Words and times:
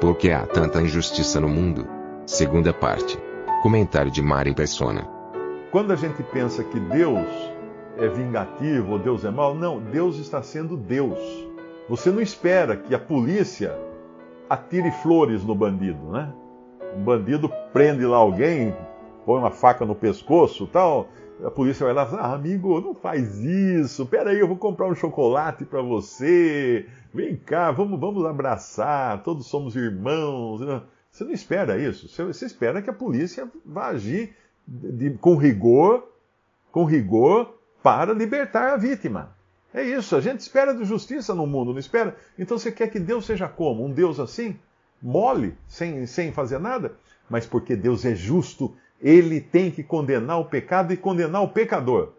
Por 0.00 0.16
que 0.16 0.30
há 0.30 0.46
tanta 0.46 0.80
injustiça 0.80 1.38
no 1.38 1.48
mundo? 1.48 1.86
Segunda 2.24 2.72
parte. 2.72 3.18
Comentário 3.62 4.10
de 4.10 4.22
Mari 4.22 4.54
Persona. 4.54 5.06
Quando 5.70 5.92
a 5.92 5.96
gente 5.96 6.22
pensa 6.22 6.64
que 6.64 6.80
Deus 6.80 7.28
é 7.98 8.08
vingativo 8.08 8.92
ou 8.92 8.98
Deus 8.98 9.26
é 9.26 9.30
mau, 9.30 9.54
não, 9.54 9.78
Deus 9.78 10.16
está 10.16 10.42
sendo 10.42 10.74
Deus. 10.74 11.18
Você 11.86 12.10
não 12.10 12.22
espera 12.22 12.78
que 12.78 12.94
a 12.94 12.98
polícia 12.98 13.78
atire 14.48 14.90
flores 14.90 15.44
no 15.44 15.54
bandido, 15.54 16.10
né? 16.10 16.32
Um 16.96 17.02
bandido 17.02 17.52
prende 17.70 18.06
lá 18.06 18.16
alguém, 18.16 18.74
põe 19.26 19.38
uma 19.38 19.50
faca 19.50 19.84
no 19.84 19.94
pescoço 19.94 20.66
tal. 20.66 21.08
A 21.44 21.50
polícia 21.50 21.84
vai 21.84 21.94
lá 21.94 22.04
e 22.04 22.06
fala: 22.06 22.22
ah, 22.22 22.34
amigo, 22.34 22.80
não 22.80 22.94
faz 22.94 23.38
isso. 23.38 24.06
Peraí, 24.06 24.40
eu 24.40 24.48
vou 24.48 24.56
comprar 24.56 24.86
um 24.86 24.94
chocolate 24.94 25.66
para 25.66 25.82
você. 25.82 26.86
Vem 27.12 27.36
cá, 27.36 27.70
vamos, 27.72 27.98
vamos 27.98 28.24
abraçar. 28.24 29.22
Todos 29.22 29.46
somos 29.46 29.74
irmãos. 29.74 30.60
Você 31.10 31.24
não 31.24 31.32
espera 31.32 31.76
isso. 31.76 32.08
Você 32.08 32.46
espera 32.46 32.80
que 32.80 32.90
a 32.90 32.94
polícia 32.94 33.50
vá 33.64 33.88
agir 33.88 34.36
de, 34.66 35.10
com 35.14 35.34
rigor, 35.36 36.08
com 36.70 36.84
rigor, 36.84 37.58
para 37.82 38.12
libertar 38.12 38.72
a 38.72 38.76
vítima. 38.76 39.34
É 39.74 39.82
isso. 39.82 40.14
A 40.14 40.20
gente 40.20 40.40
espera 40.40 40.72
de 40.72 40.84
justiça 40.84 41.34
no 41.34 41.46
mundo, 41.46 41.72
não 41.72 41.80
espera? 41.80 42.16
Então 42.38 42.58
você 42.58 42.70
quer 42.70 42.88
que 42.88 43.00
Deus 43.00 43.26
seja 43.26 43.48
como? 43.48 43.84
Um 43.84 43.90
Deus 43.90 44.20
assim? 44.20 44.56
Mole, 45.02 45.56
sem, 45.66 46.06
sem 46.06 46.32
fazer 46.32 46.60
nada? 46.60 46.92
Mas 47.28 47.46
porque 47.46 47.74
Deus 47.74 48.04
é 48.04 48.14
justo, 48.14 48.74
ele 49.00 49.40
tem 49.40 49.70
que 49.70 49.82
condenar 49.82 50.38
o 50.38 50.44
pecado 50.44 50.92
e 50.92 50.96
condenar 50.96 51.42
o 51.42 51.48
pecador. 51.48 52.12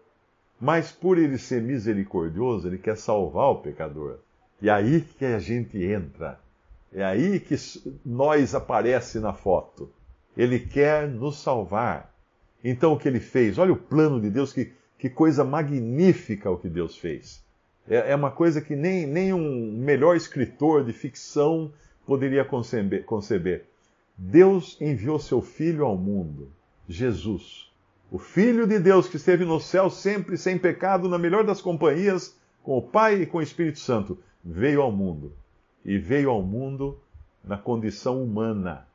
Mas 0.60 0.92
por 0.92 1.16
ele 1.16 1.38
ser 1.38 1.62
misericordioso, 1.62 2.68
ele 2.68 2.78
quer 2.78 2.96
salvar 2.96 3.50
o 3.50 3.56
pecador. 3.56 4.18
E 4.62 4.70
aí 4.70 5.00
que 5.18 5.24
a 5.24 5.40
gente 5.40 5.82
entra. 5.82 6.38
É 6.94 7.02
aí 7.02 7.40
que 7.40 7.56
nós 8.06 8.54
aparece 8.54 9.18
na 9.18 9.34
foto. 9.34 9.90
Ele 10.36 10.60
quer 10.60 11.08
nos 11.08 11.42
salvar. 11.42 12.14
Então 12.62 12.92
o 12.92 12.98
que 12.98 13.08
ele 13.08 13.18
fez? 13.18 13.58
Olha 13.58 13.72
o 13.72 13.76
plano 13.76 14.20
de 14.20 14.30
Deus, 14.30 14.52
que, 14.52 14.72
que 14.96 15.10
coisa 15.10 15.42
magnífica 15.42 16.48
o 16.48 16.56
que 16.56 16.68
Deus 16.68 16.96
fez. 16.96 17.42
É, 17.88 18.12
é 18.12 18.14
uma 18.14 18.30
coisa 18.30 18.60
que 18.60 18.76
nem, 18.76 19.04
nem 19.04 19.32
um 19.32 19.72
melhor 19.72 20.14
escritor 20.16 20.84
de 20.84 20.92
ficção 20.92 21.72
poderia 22.06 22.44
conceber, 22.44 23.04
conceber. 23.04 23.64
Deus 24.16 24.80
enviou 24.80 25.18
seu 25.18 25.42
Filho 25.42 25.84
ao 25.84 25.96
mundo 25.96 26.52
Jesus, 26.88 27.72
o 28.12 28.18
Filho 28.18 28.66
de 28.66 28.78
Deus 28.78 29.08
que 29.08 29.16
esteve 29.16 29.44
no 29.44 29.58
céu 29.58 29.90
sempre 29.90 30.36
sem 30.36 30.56
pecado, 30.56 31.08
na 31.08 31.18
melhor 31.18 31.42
das 31.42 31.60
companhias, 31.60 32.36
com 32.62 32.78
o 32.78 32.82
Pai 32.82 33.22
e 33.22 33.26
com 33.26 33.38
o 33.38 33.42
Espírito 33.42 33.80
Santo, 33.80 34.18
veio 34.44 34.82
ao 34.82 34.92
mundo. 34.92 35.32
E 35.84 35.98
veio 35.98 36.30
ao 36.30 36.42
mundo 36.42 36.98
na 37.42 37.56
condição 37.56 38.22
humana. 38.22 38.86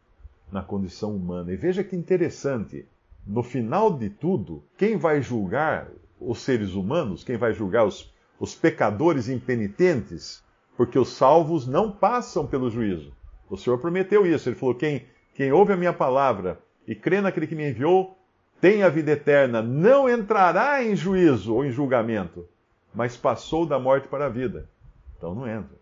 Na 0.51 0.61
condição 0.61 1.15
humana. 1.15 1.51
E 1.51 1.55
veja 1.55 1.83
que 1.83 1.95
interessante. 1.95 2.85
No 3.25 3.43
final 3.43 3.91
de 3.91 4.09
tudo, 4.09 4.63
quem 4.77 4.97
vai 4.97 5.21
julgar 5.21 5.89
os 6.19 6.39
seres 6.39 6.73
humanos, 6.73 7.23
quem 7.23 7.37
vai 7.37 7.53
julgar 7.53 7.85
os, 7.85 8.13
os 8.39 8.55
pecadores 8.55 9.27
impenitentes, 9.27 10.43
porque 10.77 10.97
os 10.97 11.09
salvos 11.09 11.67
não 11.67 11.91
passam 11.91 12.47
pelo 12.47 12.69
juízo. 12.69 13.11
O 13.49 13.57
Senhor 13.57 13.77
prometeu 13.79 14.25
isso. 14.25 14.47
Ele 14.47 14.55
falou: 14.55 14.75
quem, 14.75 15.05
quem 15.35 15.51
ouve 15.51 15.73
a 15.73 15.77
minha 15.77 15.93
palavra 15.93 16.59
e 16.87 16.95
crê 16.95 17.19
naquele 17.19 17.47
que 17.47 17.55
me 17.55 17.69
enviou, 17.69 18.17
tem 18.61 18.81
a 18.81 18.89
vida 18.89 19.11
eterna, 19.11 19.61
não 19.61 20.09
entrará 20.09 20.83
em 20.83 20.95
juízo 20.95 21.53
ou 21.53 21.65
em 21.65 21.71
julgamento, 21.71 22.47
mas 22.93 23.15
passou 23.15 23.65
da 23.65 23.77
morte 23.77 24.07
para 24.07 24.25
a 24.25 24.29
vida. 24.29 24.69
Então 25.17 25.33
não 25.33 25.47
entra. 25.47 25.75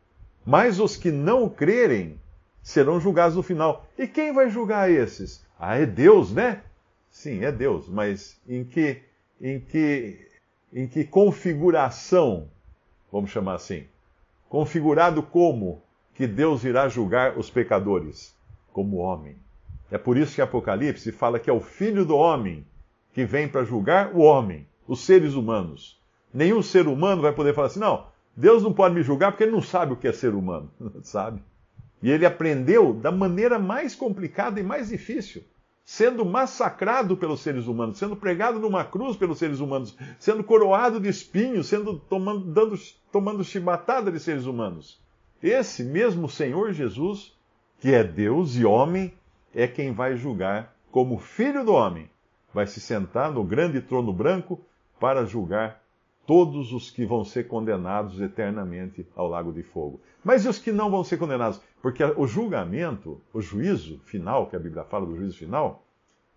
Mas 0.46 0.79
os 0.79 0.96
que 0.96 1.12
não 1.12 1.50
crerem 1.50 2.19
serão 2.62 3.00
julgados 3.00 3.35
no 3.35 3.44
final. 3.44 3.85
E 3.97 4.07
quem 4.07 4.34
vai 4.34 4.50
julgar 4.50 4.90
esses? 4.90 5.46
Ah, 5.59 5.78
é 5.78 5.85
Deus, 5.85 6.31
né? 6.31 6.62
Sim, 7.09 7.44
é 7.44 7.51
Deus, 7.51 7.88
mas 7.88 8.40
em 8.47 8.63
que 8.63 9.01
em 9.40 9.59
que 9.59 10.28
em 10.74 10.88
que 10.88 11.06
configuração, 11.06 12.50
vamos 13.12 13.29
chamar 13.29 13.56
assim? 13.56 13.85
Configurado 14.50 15.24
como 15.24 15.81
que 16.13 16.28
Deus 16.28 16.63
irá 16.63 16.90
julgar 16.90 17.38
os 17.38 17.50
pecadores? 17.50 18.35
Como 18.74 18.97
homem. 18.97 19.38
É 19.90 19.97
por 19.97 20.18
isso 20.18 20.35
que 20.35 20.41
Apocalipse 20.41 21.12
fala 21.12 21.40
que 21.40 21.50
é 21.50 21.53
o 21.53 21.62
Filho 21.62 22.06
do 22.06 22.18
Homem 22.18 22.66
que 23.13 23.24
vem 23.24 23.47
para 23.47 23.63
julgar 23.63 24.13
o 24.13 24.19
homem, 24.19 24.68
os 24.85 25.06
seres 25.06 25.35
humanos. 25.35 25.97
Nenhum 26.34 26.62
ser 26.62 26.85
humano 26.88 27.22
vai 27.22 27.31
poder 27.31 27.53
falar 27.53 27.68
assim: 27.68 27.79
não, 27.79 28.07
Deus 28.35 28.62
não 28.63 28.73
pode 28.73 28.94
me 28.94 29.01
julgar 29.01 29.31
porque 29.31 29.44
ele 29.44 29.53
não 29.53 29.62
sabe 29.62 29.94
o 29.94 29.96
que 29.96 30.07
é 30.07 30.12
ser 30.12 30.34
humano. 30.34 30.69
sabe? 31.03 31.41
E 32.01 32.12
ele 32.12 32.25
aprendeu 32.25 32.94
da 32.94 33.12
maneira 33.12 33.57
mais 33.57 33.96
complicada 33.96 34.59
e 34.59 34.63
mais 34.63 34.90
difícil, 34.90 35.44
sendo 35.84 36.25
massacrado 36.25 37.16
pelos 37.16 37.41
seres 37.41 37.68
humanos, 37.68 37.97
sendo 37.97 38.16
pregado 38.16 38.59
numa 38.59 38.84
cruz 38.84 39.16
pelos 39.16 39.40
seres 39.40 39.59
humanos, 39.59 39.97
sendo 40.19 40.44
coroado 40.44 41.00
de 41.00 41.07
espinhos, 41.07 41.68
sendo 41.68 41.97
tomando, 41.97 42.51
dando, 42.51 42.78
tomando 43.12 43.44
chibatada 43.44 44.12
de 44.12 44.19
seres 44.19 44.45
humanos. 44.45 45.00
Esse 45.41 45.84
mesmo 45.84 46.28
Senhor 46.28 46.74
Jesus, 46.74 47.34
que 47.79 47.94
é 47.94 48.03
Deus 48.03 48.56
e 48.56 48.66
homem, 48.66 49.13
é 49.53 49.68
quem 49.68 49.94
vai 49.94 50.18
julgar 50.18 50.75
como 50.91 51.18
filho 51.18 51.63
do 51.63 51.74
homem. 51.74 52.09
Vai 52.53 52.68
se 52.68 52.79
sentar 52.79 53.31
no 53.31 53.44
grande 53.44 53.81
trono 53.81 54.13
branco 54.13 54.62
para 55.00 55.25
julgar 55.25 55.81
todos 56.25 56.72
os 56.74 56.90
que 56.90 57.06
vão 57.06 57.24
ser 57.24 57.47
condenados 57.47 58.19
eternamente 58.19 59.08
ao 59.16 59.28
lago 59.28 59.52
de 59.52 59.63
fogo. 59.63 60.02
Mas 60.24 60.46
e 60.46 60.47
os 60.47 60.59
que 60.59 60.72
não 60.72 60.90
vão 60.90 61.03
ser 61.03 61.18
condenados? 61.18 61.62
Porque 61.81 62.03
o 62.03 62.25
julgamento, 62.25 63.22
o 63.34 63.41
juízo 63.41 64.00
final, 64.06 64.47
que 64.47 64.56
a 64.56 64.59
Bíblia 64.59 64.84
fala 64.84 65.06
do 65.06 65.16
juízo 65.16 65.38
final, 65.38 65.86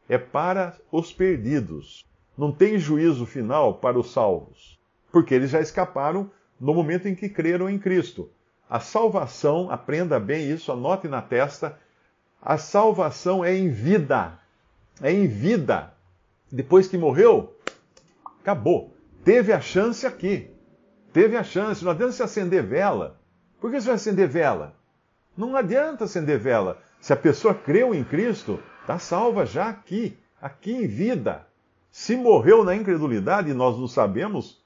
é 0.09 0.19
para 0.19 0.77
os 0.93 1.13
perdidos. 1.13 2.05
Não 2.37 2.53
tem 2.53 2.79
juízo 2.79 3.27
final 3.27 3.75
para 3.75 3.99
os 3.99 4.13
salvos, 4.13 4.79
porque 5.11 5.35
eles 5.35 5.51
já 5.51 5.61
escaparam 5.61 6.31
no 6.61 6.75
momento 6.75 7.09
em 7.09 7.15
que 7.15 7.29
creram 7.29 7.69
em 7.69 7.79
Cristo. 7.79 8.31
A 8.69 8.81
salvação, 8.81 9.71
aprenda 9.71 10.21
bem 10.21 10.51
isso, 10.51 10.71
anote 10.71 11.09
na 11.09 11.23
testa, 11.23 11.79
a 12.41 12.59
salvação 12.59 13.45
é 13.45 13.57
em 13.57 13.69
vida. 13.69 14.39
É 15.01 15.13
em 15.13 15.27
vida. 15.27 15.95
Depois 16.51 16.87
que 16.87 16.99
morreu, 16.99 17.57
acabou. 18.41 18.95
Teve 19.29 19.53
a 19.53 19.61
chance 19.61 20.07
aqui. 20.07 20.49
Teve 21.13 21.37
a 21.37 21.45
chance. 21.45 21.85
Não 21.85 21.93
adianta 21.93 22.13
se 22.13 22.23
acender 22.23 22.63
vela. 22.63 23.21
Por 23.61 23.71
que 23.71 23.79
você 23.79 23.89
vai 23.89 23.97
acender 23.97 24.27
vela? 24.27 24.75
Não 25.37 25.55
adianta 25.55 26.05
acender 26.05 26.39
vela. 26.39 26.79
Se 26.99 27.13
a 27.13 27.17
pessoa 27.17 27.53
creu 27.53 27.95
em 27.95 28.03
Cristo, 28.03 28.59
está 28.81 28.99
salva 28.99 29.45
já 29.45 29.69
aqui, 29.69 30.17
aqui 30.41 30.73
em 30.73 30.87
vida. 30.87 31.47
Se 31.91 32.17
morreu 32.17 32.65
na 32.65 32.75
incredulidade, 32.75 33.53
nós 33.53 33.79
não 33.79 33.87
sabemos 33.87 34.65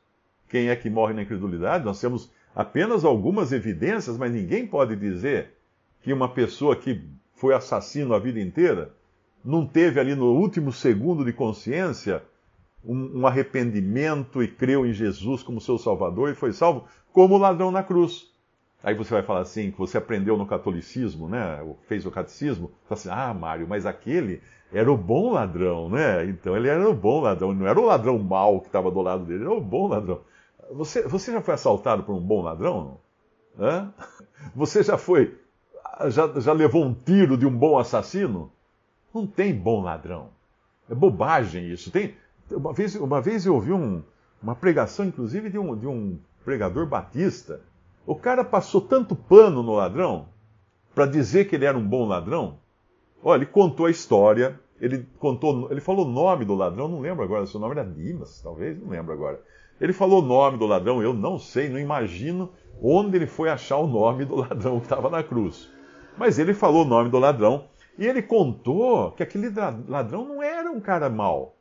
quem 0.48 0.68
é 0.68 0.76
que 0.76 0.88
morre 0.88 1.12
na 1.12 1.22
incredulidade, 1.22 1.84
nós 1.84 2.00
temos 2.00 2.30
apenas 2.54 3.04
algumas 3.04 3.50
evidências, 3.50 4.16
mas 4.16 4.30
ninguém 4.30 4.64
pode 4.64 4.94
dizer 4.94 5.54
que 6.02 6.12
uma 6.12 6.28
pessoa 6.28 6.76
que 6.76 7.02
foi 7.34 7.52
assassino 7.52 8.14
a 8.14 8.18
vida 8.20 8.38
inteira, 8.38 8.94
não 9.44 9.66
teve 9.66 9.98
ali 9.98 10.14
no 10.14 10.26
último 10.26 10.72
segundo 10.72 11.24
de 11.24 11.32
consciência 11.32 12.22
um, 12.84 13.20
um, 13.20 13.26
arrependimento 13.26 14.42
e 14.42 14.48
creu 14.48 14.86
em 14.86 14.92
Jesus 14.92 15.42
como 15.42 15.60
seu 15.60 15.78
Salvador 15.78 16.30
e 16.30 16.34
foi 16.34 16.52
salvo, 16.52 16.84
como 17.12 17.38
ladrão 17.38 17.70
na 17.70 17.82
cruz. 17.82 18.30
Aí 18.82 18.94
você 18.94 19.14
vai 19.14 19.22
falar 19.22 19.40
assim, 19.40 19.70
que 19.70 19.78
você 19.78 19.98
aprendeu 19.98 20.36
no 20.36 20.46
catolicismo, 20.46 21.28
né? 21.28 21.64
Fez 21.86 22.04
o 22.04 22.10
catecismo, 22.10 22.72
fala 22.88 23.00
assim, 23.00 23.08
ah, 23.10 23.32
Mário, 23.32 23.66
mas 23.68 23.86
aquele 23.86 24.42
era 24.72 24.90
o 24.90 24.96
bom 24.96 25.32
ladrão, 25.32 25.88
né? 25.88 26.24
Então 26.24 26.56
ele 26.56 26.68
era 26.68 26.88
o 26.88 26.94
bom 26.94 27.20
ladrão, 27.20 27.52
não 27.52 27.66
era 27.66 27.78
o 27.78 27.84
ladrão 27.84 28.18
mau 28.18 28.60
que 28.60 28.66
estava 28.66 28.90
do 28.90 29.00
lado 29.00 29.24
dele, 29.24 29.44
era 29.44 29.52
o 29.52 29.60
bom 29.60 29.86
ladrão. 29.86 30.20
Você, 30.72 31.02
você 31.06 31.32
já 31.32 31.40
foi 31.40 31.54
assaltado 31.54 32.02
por 32.02 32.14
um 32.14 32.20
bom 32.20 32.42
ladrão? 32.42 32.98
Hã? 33.58 33.92
Você 34.56 34.82
já 34.82 34.98
foi 34.98 35.38
já, 36.08 36.40
já 36.40 36.52
levou 36.52 36.84
um 36.84 36.94
tiro 36.94 37.36
de 37.36 37.46
um 37.46 37.56
bom 37.56 37.78
assassino? 37.78 38.50
Não 39.14 39.26
tem 39.26 39.54
bom 39.54 39.82
ladrão. 39.82 40.30
É 40.90 40.94
bobagem 40.94 41.70
isso. 41.70 41.90
Tem, 41.90 42.14
uma, 42.56 42.72
vez, 42.72 42.94
uma 42.94 43.20
vez 43.20 43.46
eu 43.46 43.54
ouvi 43.54 43.72
um, 43.72 44.02
uma 44.42 44.54
pregação, 44.54 45.06
inclusive, 45.06 45.50
de 45.50 45.58
um, 45.58 45.76
de 45.76 45.86
um 45.86 46.18
pregador 46.44 46.86
batista. 46.86 47.60
O 48.06 48.14
cara 48.14 48.44
passou 48.44 48.80
tanto 48.80 49.14
pano 49.14 49.62
no 49.62 49.74
ladrão 49.74 50.28
para 50.94 51.06
dizer 51.06 51.46
que 51.46 51.56
ele 51.56 51.64
era 51.64 51.76
um 51.78 51.86
bom 51.86 52.06
ladrão. 52.06 52.58
Olha, 53.22 53.38
ele 53.38 53.46
contou 53.46 53.86
a 53.86 53.90
história, 53.90 54.58
ele 54.80 55.06
contou, 55.18 55.70
ele 55.70 55.80
falou 55.80 56.06
o 56.06 56.10
nome 56.10 56.44
do 56.44 56.54
ladrão, 56.54 56.88
não 56.88 57.00
lembro 57.00 57.22
agora, 57.22 57.46
seu 57.46 57.60
nome 57.60 57.72
era 57.72 57.84
Dimas, 57.84 58.40
talvez, 58.42 58.80
não 58.80 58.88
lembro 58.88 59.12
agora. 59.12 59.40
Ele 59.80 59.92
falou 59.92 60.20
o 60.20 60.26
nome 60.26 60.58
do 60.58 60.66
ladrão, 60.66 61.02
eu 61.02 61.14
não 61.14 61.38
sei, 61.38 61.68
não 61.68 61.78
imagino 61.78 62.50
onde 62.82 63.16
ele 63.16 63.26
foi 63.26 63.48
achar 63.48 63.78
o 63.78 63.86
nome 63.86 64.24
do 64.24 64.34
ladrão 64.34 64.78
que 64.78 64.86
estava 64.86 65.08
na 65.08 65.22
cruz. 65.22 65.70
Mas 66.18 66.38
ele 66.38 66.52
falou 66.52 66.84
o 66.84 66.88
nome 66.88 67.10
do 67.10 67.18
ladrão 67.18 67.64
e 67.96 68.06
ele 68.06 68.22
contou 68.22 69.12
que 69.12 69.22
aquele 69.22 69.50
ladrão 69.88 70.24
não 70.24 70.42
era 70.42 70.70
um 70.70 70.80
cara 70.80 71.08
mau. 71.08 71.56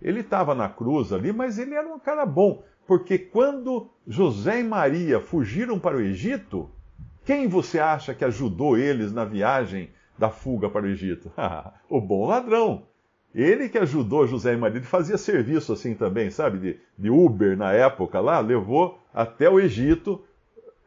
Ele 0.00 0.20
estava 0.20 0.54
na 0.54 0.68
cruz 0.68 1.12
ali, 1.12 1.32
mas 1.32 1.58
ele 1.58 1.74
era 1.74 1.86
um 1.86 1.98
cara 1.98 2.24
bom. 2.24 2.62
Porque 2.86 3.18
quando 3.18 3.90
José 4.06 4.60
e 4.60 4.64
Maria 4.64 5.20
fugiram 5.20 5.78
para 5.78 5.96
o 5.96 6.00
Egito, 6.00 6.70
quem 7.24 7.46
você 7.46 7.78
acha 7.78 8.14
que 8.14 8.24
ajudou 8.24 8.76
eles 8.76 9.12
na 9.12 9.24
viagem 9.24 9.90
da 10.18 10.30
fuga 10.30 10.68
para 10.68 10.86
o 10.86 10.88
Egito? 10.88 11.30
o 11.88 12.00
bom 12.00 12.26
ladrão. 12.26 12.82
Ele 13.34 13.68
que 13.68 13.78
ajudou 13.78 14.26
José 14.26 14.54
e 14.54 14.56
Maria, 14.56 14.78
ele 14.78 14.86
fazia 14.86 15.16
serviço 15.16 15.72
assim 15.72 15.94
também, 15.94 16.30
sabe, 16.30 16.58
de, 16.58 16.80
de 16.98 17.10
Uber 17.10 17.56
na 17.56 17.72
época 17.72 18.18
lá, 18.18 18.40
levou 18.40 18.98
até 19.14 19.48
o 19.48 19.60
Egito 19.60 20.24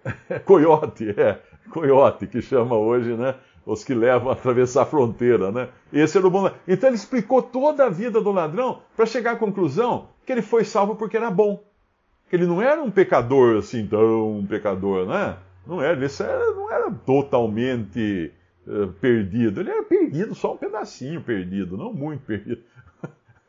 coiote, 0.44 1.10
é, 1.18 1.40
coiote 1.70 2.28
que 2.28 2.42
chama 2.42 2.76
hoje, 2.76 3.16
né? 3.16 3.36
Os 3.66 3.84
que 3.84 3.94
levam 3.94 4.30
a 4.30 4.34
atravessar 4.34 4.82
a 4.82 4.86
fronteira, 4.86 5.52
né? 5.52 5.70
Esse 5.92 6.18
era 6.18 6.28
o 6.28 6.30
bom. 6.30 6.52
Então 6.68 6.90
ele 6.90 6.98
explicou 6.98 7.42
toda 7.42 7.86
a 7.86 7.90
vida 7.90 8.20
do 8.20 8.32
ladrão 8.32 8.82
para 8.96 9.06
chegar 9.06 9.32
à 9.32 9.36
conclusão 9.38 10.10
que 10.26 10.32
ele 10.32 10.42
foi 10.42 10.66
salvo 10.66 10.96
porque 10.96 11.18
era 11.18 11.32
bom. 11.32 11.64
Que 12.30 12.36
ele 12.36 12.46
não 12.46 12.62
era 12.62 12.82
um 12.82 12.92
pecador 12.92 13.58
assim, 13.58 13.88
tão 13.88 14.40
um 14.40 14.46
pecador, 14.46 15.06
né? 15.06 15.38
Não 15.66 15.82
era, 15.82 15.94
ele 15.98 16.56
não 16.56 16.72
era 16.72 16.92
totalmente 16.92 18.32
uh, 18.68 18.88
perdido. 19.00 19.62
Ele 19.62 19.70
era 19.70 19.84
perdido, 19.84 20.36
só 20.36 20.54
um 20.54 20.58
pedacinho 20.58 21.22
perdido, 21.22 21.78
não 21.78 21.94
muito 21.94 22.26
perdido. 22.26 22.62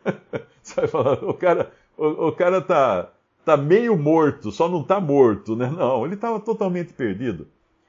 Vai 0.76 0.86
falar, 0.86 1.24
o 1.24 1.34
cara, 1.34 1.72
o, 1.96 2.28
o 2.28 2.32
cara 2.32 2.60
tá, 2.60 3.10
tá 3.44 3.56
meio 3.56 3.96
morto, 3.96 4.52
só 4.52 4.68
não 4.68 4.82
tá 4.84 5.00
morto, 5.00 5.56
né? 5.56 5.68
Não, 5.68 6.04
ele 6.04 6.14
estava 6.14 6.38
totalmente 6.38 6.92
perdido. 6.92 7.48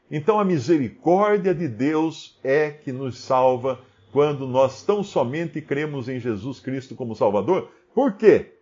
Então 0.10 0.40
a 0.40 0.46
misericórdia 0.46 1.54
de 1.54 1.68
Deus 1.68 2.40
é 2.44 2.70
que 2.70 2.92
nos 2.92 3.18
salva 3.18 3.80
quando 4.12 4.48
nós 4.48 4.84
tão 4.84 5.04
somente 5.04 5.60
cremos 5.62 6.08
em 6.08 6.20
Jesus 6.20 6.60
Cristo 6.60 6.96
como 6.96 7.16
Salvador. 7.16 7.70
Por 7.94 8.14
quê? 8.14 8.54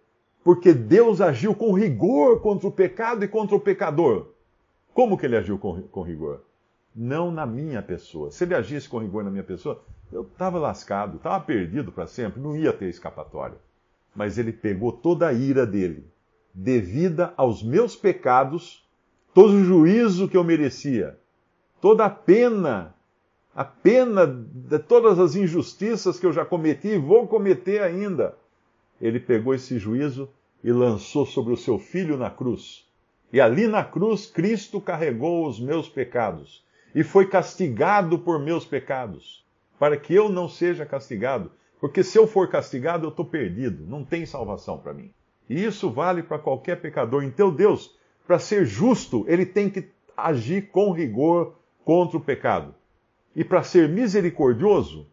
Porque 0.43 0.73
Deus 0.73 1.21
agiu 1.21 1.53
com 1.53 1.73
rigor 1.73 2.41
contra 2.41 2.67
o 2.67 2.71
pecado 2.71 3.23
e 3.23 3.27
contra 3.27 3.55
o 3.55 3.59
pecador. 3.59 4.31
Como 4.93 5.17
que 5.17 5.25
ele 5.25 5.37
agiu 5.37 5.57
com, 5.57 5.81
com 5.83 6.01
rigor? 6.01 6.41
Não 6.95 7.31
na 7.31 7.45
minha 7.45 7.81
pessoa. 7.81 8.31
Se 8.31 8.43
ele 8.43 8.55
agisse 8.55 8.87
com 8.87 8.99
rigor 8.99 9.23
na 9.23 9.31
minha 9.31 9.43
pessoa, 9.43 9.81
eu 10.11 10.23
estava 10.23 10.59
lascado, 10.59 11.17
estava 11.17 11.43
perdido 11.43 11.91
para 11.91 12.07
sempre, 12.07 12.41
não 12.41 12.55
ia 12.55 12.71
ter 12.71 12.87
escapatória. 12.87 13.57
Mas 14.15 14.37
ele 14.37 14.51
pegou 14.51 14.91
toda 14.91 15.27
a 15.27 15.33
ira 15.33 15.65
dele, 15.65 16.05
devida 16.53 17.33
aos 17.35 17.63
meus 17.63 17.95
pecados, 17.95 18.87
todo 19.33 19.53
o 19.53 19.63
juízo 19.63 20.27
que 20.27 20.37
eu 20.37 20.43
merecia, 20.43 21.17
toda 21.83 22.05
a 22.05 22.09
pena, 22.09 22.95
a 23.53 23.65
pena 23.65 24.25
de 24.25 24.79
todas 24.79 25.19
as 25.19 25.35
injustiças 25.35 26.17
que 26.17 26.25
eu 26.25 26.31
já 26.31 26.45
cometi 26.45 26.87
e 26.87 26.97
vou 26.97 27.27
cometer 27.27 27.81
ainda. 27.81 28.37
Ele 29.01 29.19
pegou 29.19 29.53
esse 29.53 29.77
juízo 29.77 30.29
e 30.63 30.71
lançou 30.71 31.25
sobre 31.25 31.51
o 31.51 31.57
seu 31.57 31.77
filho 31.77 32.15
na 32.15 32.29
cruz. 32.29 32.87
E 33.33 33.41
ali 33.41 33.67
na 33.67 33.83
cruz, 33.83 34.25
Cristo 34.25 34.79
carregou 34.79 35.45
os 35.45 35.59
meus 35.59 35.89
pecados 35.89 36.63
e 36.95 37.03
foi 37.03 37.27
castigado 37.27 38.17
por 38.17 38.39
meus 38.39 38.63
pecados, 38.63 39.45
para 39.77 39.97
que 39.97 40.15
eu 40.15 40.29
não 40.29 40.47
seja 40.47 40.85
castigado. 40.85 41.51
Porque 41.81 42.01
se 42.01 42.17
eu 42.17 42.25
for 42.25 42.47
castigado, 42.47 43.07
eu 43.07 43.09
estou 43.09 43.25
perdido, 43.25 43.85
não 43.85 44.05
tem 44.05 44.25
salvação 44.25 44.77
para 44.77 44.93
mim. 44.93 45.11
E 45.49 45.61
isso 45.61 45.91
vale 45.91 46.23
para 46.23 46.39
qualquer 46.39 46.79
pecador. 46.79 47.25
Então, 47.25 47.53
Deus, 47.53 47.93
para 48.25 48.39
ser 48.39 48.65
justo, 48.65 49.25
ele 49.27 49.45
tem 49.45 49.69
que 49.69 49.89
agir 50.15 50.69
com 50.69 50.89
rigor 50.93 51.61
contra 51.83 52.17
o 52.17 52.21
pecado. 52.21 52.73
E 53.35 53.43
para 53.43 53.63
ser 53.63 53.89
misericordioso, 53.89 55.07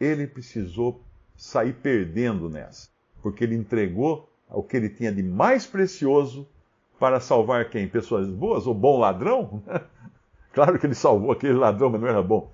ele 0.00 0.26
precisou 0.26 1.02
sair 1.36 1.72
perdendo 1.74 2.48
nessa, 2.48 2.88
porque 3.22 3.44
ele 3.44 3.54
entregou 3.54 4.28
o 4.48 4.62
que 4.62 4.76
ele 4.76 4.88
tinha 4.88 5.10
de 5.10 5.22
mais 5.22 5.66
precioso 5.66 6.46
para 6.98 7.18
salvar 7.18 7.68
quem? 7.68 7.88
Pessoas 7.88 8.28
boas? 8.28 8.66
O 8.66 8.74
bom 8.74 8.98
ladrão? 8.98 9.62
claro 10.52 10.78
que 10.78 10.86
ele 10.86 10.94
salvou 10.94 11.32
aquele 11.32 11.54
ladrão, 11.54 11.90
mas 11.90 12.00
não 12.00 12.08
era 12.08 12.22
bom. 12.22 12.52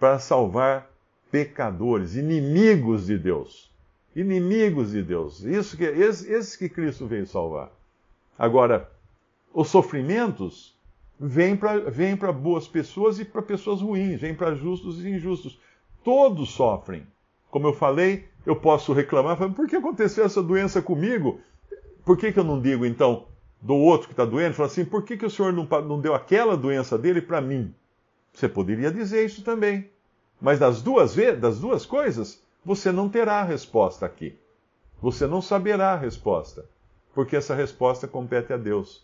Para 0.00 0.18
salvar 0.18 0.90
pecadores, 1.30 2.16
inimigos 2.16 3.06
de 3.06 3.18
Deus. 3.18 3.70
Inimigos 4.14 4.92
de 4.92 5.02
Deus. 5.02 5.44
Isso 5.44 5.76
que, 5.76 5.84
esses, 5.84 6.28
esses 6.28 6.56
que 6.56 6.68
Cristo 6.68 7.06
veio 7.06 7.26
salvar. 7.26 7.70
Agora, 8.38 8.90
os 9.52 9.68
sofrimentos 9.68 10.75
vem 11.18 11.56
para 11.56 12.32
boas 12.32 12.68
pessoas 12.68 13.18
e 13.18 13.24
para 13.24 13.42
pessoas 13.42 13.80
ruins, 13.80 14.20
vem 14.20 14.34
para 14.34 14.54
justos 14.54 15.04
e 15.04 15.08
injustos. 15.08 15.58
Todos 16.04 16.50
sofrem. 16.50 17.06
Como 17.50 17.66
eu 17.66 17.72
falei, 17.72 18.28
eu 18.44 18.56
posso 18.56 18.92
reclamar, 18.92 19.36
por 19.52 19.66
que 19.66 19.76
aconteceu 19.76 20.24
essa 20.24 20.42
doença 20.42 20.82
comigo? 20.82 21.40
Por 22.04 22.16
que, 22.16 22.30
que 22.30 22.38
eu 22.38 22.44
não 22.44 22.60
digo, 22.60 22.84
então, 22.84 23.26
do 23.60 23.74
outro 23.74 24.08
que 24.08 24.12
está 24.12 24.24
doente, 24.24 24.54
fala 24.54 24.68
assim, 24.68 24.84
por 24.84 25.02
que, 25.02 25.16
que 25.16 25.26
o 25.26 25.30
senhor 25.30 25.52
não, 25.52 25.64
não 25.82 26.00
deu 26.00 26.14
aquela 26.14 26.56
doença 26.56 26.96
dele 26.96 27.20
para 27.20 27.40
mim? 27.40 27.74
Você 28.32 28.48
poderia 28.48 28.90
dizer 28.90 29.24
isso 29.24 29.42
também. 29.42 29.90
Mas 30.40 30.58
das 30.58 30.82
duas, 30.82 31.16
das 31.40 31.58
duas 31.58 31.86
coisas, 31.86 32.42
você 32.64 32.92
não 32.92 33.08
terá 33.08 33.40
a 33.40 33.44
resposta 33.44 34.04
aqui. 34.04 34.38
Você 35.00 35.26
não 35.26 35.40
saberá 35.40 35.92
a 35.92 35.96
resposta. 35.96 36.66
Porque 37.14 37.34
essa 37.34 37.54
resposta 37.54 38.06
compete 38.06 38.52
a 38.52 38.56
Deus. 38.56 39.02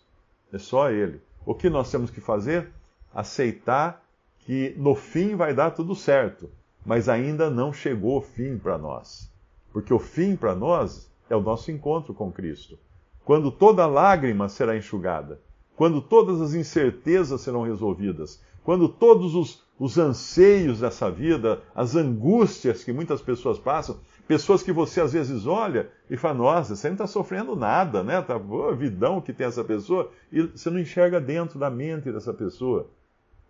É 0.52 0.58
só 0.58 0.90
Ele. 0.90 1.20
O 1.44 1.54
que 1.54 1.68
nós 1.68 1.90
temos 1.90 2.10
que 2.10 2.20
fazer? 2.20 2.70
Aceitar 3.12 4.02
que 4.40 4.74
no 4.76 4.94
fim 4.94 5.36
vai 5.36 5.54
dar 5.54 5.70
tudo 5.72 5.94
certo, 5.94 6.50
mas 6.84 7.08
ainda 7.08 7.50
não 7.50 7.72
chegou 7.72 8.18
o 8.18 8.22
fim 8.22 8.58
para 8.58 8.78
nós. 8.78 9.30
Porque 9.72 9.92
o 9.92 9.98
fim 9.98 10.36
para 10.36 10.54
nós 10.54 11.10
é 11.28 11.36
o 11.36 11.40
nosso 11.40 11.70
encontro 11.70 12.12
com 12.12 12.30
Cristo. 12.30 12.78
Quando 13.24 13.50
toda 13.50 13.86
lágrima 13.86 14.48
será 14.48 14.76
enxugada, 14.76 15.40
quando 15.76 16.00
todas 16.00 16.40
as 16.40 16.54
incertezas 16.54 17.40
serão 17.40 17.62
resolvidas, 17.62 18.40
quando 18.64 18.88
todos 18.88 19.34
os, 19.34 19.62
os 19.78 19.98
anseios 19.98 20.80
dessa 20.80 21.10
vida, 21.10 21.62
as 21.74 21.96
angústias 21.96 22.84
que 22.84 22.92
muitas 22.92 23.20
pessoas 23.20 23.58
passam, 23.58 23.98
Pessoas 24.26 24.62
que 24.62 24.72
você 24.72 25.00
às 25.00 25.12
vezes 25.12 25.46
olha 25.46 25.90
e 26.08 26.16
fala, 26.16 26.34
nossa, 26.34 26.76
você 26.76 26.88
não 26.88 26.94
está 26.94 27.06
sofrendo 27.06 27.56
nada, 27.56 28.02
né? 28.02 28.22
Tá 28.22 28.38
boa 28.38 28.74
vidão 28.74 29.20
que 29.20 29.32
tem 29.32 29.46
essa 29.46 29.64
pessoa, 29.64 30.10
e 30.30 30.42
você 30.42 30.70
não 30.70 30.78
enxerga 30.78 31.20
dentro 31.20 31.58
da 31.58 31.68
mente 31.68 32.10
dessa 32.10 32.32
pessoa. 32.32 32.88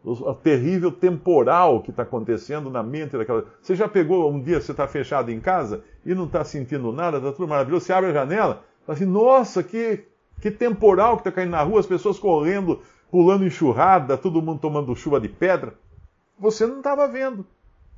O, 0.04 0.34
terrível 0.34 0.90
temporal 0.90 1.80
que 1.80 1.90
está 1.90 2.02
acontecendo 2.02 2.68
na 2.68 2.82
mente 2.82 3.16
daquela. 3.16 3.44
Você 3.60 3.76
já 3.76 3.86
pegou 3.86 4.32
um 4.32 4.42
dia, 4.42 4.60
você 4.60 4.72
está 4.72 4.88
fechado 4.88 5.30
em 5.30 5.38
casa 5.38 5.84
e 6.04 6.12
não 6.12 6.24
está 6.24 6.42
sentindo 6.42 6.90
nada, 6.90 7.18
está 7.18 7.30
tudo 7.30 7.46
maravilhoso, 7.46 7.84
você 7.84 7.92
abre 7.92 8.10
a 8.10 8.14
janela, 8.14 8.64
fala 8.84 8.96
assim, 8.96 9.06
nossa, 9.06 9.62
que, 9.62 10.04
que 10.40 10.50
temporal 10.50 11.16
que 11.16 11.20
está 11.20 11.30
caindo 11.30 11.52
na 11.52 11.62
rua, 11.62 11.78
as 11.78 11.86
pessoas 11.86 12.18
correndo, 12.18 12.80
pulando 13.12 13.46
enxurrada, 13.46 14.16
todo 14.16 14.42
mundo 14.42 14.58
tomando 14.58 14.96
chuva 14.96 15.20
de 15.20 15.28
pedra. 15.28 15.74
Você 16.36 16.66
não 16.66 16.78
estava 16.78 17.06
vendo. 17.06 17.46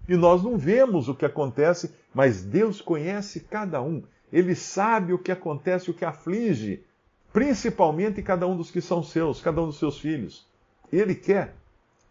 E 0.09 0.17
nós 0.17 0.43
não 0.43 0.59
vemos 0.59 1.09
o 1.09 1.15
que 1.15 1.25
acontece, 1.25 1.95
mas 2.15 2.43
Deus 2.43 2.81
conhece 2.81 3.41
cada 3.41 3.81
um. 3.81 4.03
Ele 4.33 4.55
sabe 4.55 5.13
o 5.13 5.19
que 5.19 5.33
acontece, 5.33 5.91
o 5.91 5.95
que 5.95 6.05
aflige, 6.05 6.85
principalmente 7.33 8.23
cada 8.23 8.47
um 8.47 8.57
dos 8.57 8.71
que 8.71 8.81
são 8.81 9.03
seus, 9.03 9.41
cada 9.41 9.63
um 9.63 9.67
dos 9.67 9.79
seus 9.79 9.99
filhos. 9.99 10.47
Ele 10.93 11.15
quer, 11.15 11.55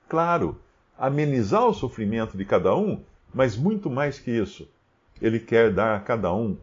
claro, 0.10 0.60
amenizar 0.98 1.66
o 1.66 1.74
sofrimento 1.74 2.38
de 2.38 2.46
cada 2.46 2.76
um, 2.76 3.02
mas 3.34 3.56
muito 3.58 3.90
mais 3.90 4.20
que 4.20 4.32
isso, 4.32 4.68
ele 5.22 5.40
quer 5.40 5.72
dar 5.72 5.96
a 5.96 6.00
cada 6.00 6.34
um 6.34 6.58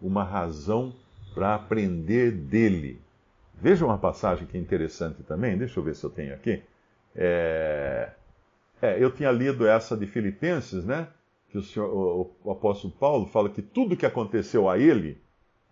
uma 0.00 0.22
razão 0.22 0.94
para 1.34 1.54
aprender 1.54 2.30
dele. 2.30 3.00
Veja 3.60 3.84
uma 3.84 3.98
passagem 3.98 4.46
que 4.46 4.56
é 4.56 4.60
interessante 4.60 5.22
também, 5.22 5.58
deixa 5.58 5.78
eu 5.78 5.84
ver 5.84 5.94
se 5.94 6.04
eu 6.04 6.10
tenho 6.10 6.34
aqui. 6.34 6.62
É... 7.14 8.10
É, 8.80 9.02
eu 9.02 9.10
tinha 9.10 9.30
lido 9.30 9.66
essa 9.66 9.96
de 9.96 10.06
Filipenses, 10.06 10.84
né? 10.84 11.08
Que 11.50 11.58
o, 11.58 11.62
senhor, 11.62 11.88
o, 11.88 12.30
o, 12.44 12.50
apóstolo 12.50 12.92
Paulo 12.92 13.26
fala 13.26 13.48
que 13.48 13.62
tudo 13.62 13.96
que 13.96 14.06
aconteceu 14.06 14.68
a 14.68 14.78
ele, 14.78 15.20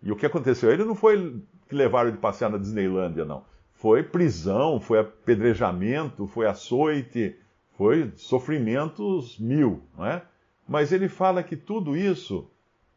e 0.02 0.10
o 0.10 0.16
que 0.16 0.26
aconteceu 0.26 0.70
a 0.70 0.72
ele 0.72 0.84
não 0.84 0.94
foi 0.94 1.42
que 1.68 1.75
levaram 1.75 2.10
de 2.10 2.18
passear 2.18 2.50
na 2.50 2.58
Disneylândia, 2.58 3.25
não. 3.25 3.44
Foi 3.75 4.02
prisão, 4.02 4.80
foi 4.80 5.00
apedrejamento, 5.00 6.26
foi 6.26 6.46
açoite, 6.46 7.36
foi 7.76 8.10
sofrimentos 8.16 9.38
mil, 9.38 9.82
não 9.96 10.06
é? 10.06 10.22
Mas 10.66 10.92
ele 10.92 11.08
fala 11.08 11.42
que 11.42 11.56
tudo 11.56 11.96
isso 11.96 12.50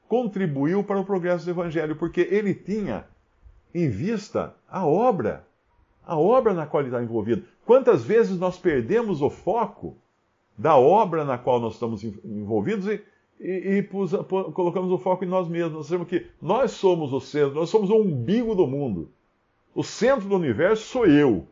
contribuiu 0.08 0.84
para 0.84 1.00
o 1.00 1.06
progresso 1.06 1.46
do 1.46 1.51
evangelho, 1.51 1.96
porque 1.96 2.22
ele 2.22 2.54
tinha 2.54 3.06
em 3.74 3.89
vista 3.89 4.56
a 4.68 4.86
obra, 4.86 5.46
a 6.06 6.18
obra 6.18 6.54
na 6.54 6.66
qual 6.66 6.82
ele 6.82 6.89
está 6.89 7.04
envolvido. 7.04 7.46
Quantas 7.70 8.04
vezes 8.04 8.40
nós 8.40 8.58
perdemos 8.58 9.22
o 9.22 9.30
foco 9.30 9.96
da 10.58 10.76
obra 10.76 11.24
na 11.24 11.38
qual 11.38 11.60
nós 11.60 11.76
estamos 11.76 12.04
envolvidos 12.04 12.88
e, 12.88 13.00
e, 13.40 13.78
e 13.78 13.84
pus, 13.84 14.12
colocamos 14.56 14.92
o 14.92 14.98
foco 14.98 15.24
em 15.24 15.28
nós 15.28 15.48
mesmos. 15.48 15.88
Nós 15.92 16.08
que 16.08 16.26
nós 16.42 16.72
somos 16.72 17.14
o 17.14 17.20
centro, 17.20 17.54
nós 17.54 17.70
somos 17.70 17.92
o 17.92 18.02
umbigo 18.02 18.56
do 18.56 18.66
mundo. 18.66 19.12
O 19.76 19.84
centro 19.84 20.28
do 20.28 20.36
universo 20.36 20.84
sou 20.84 21.06
eu. 21.06 21.46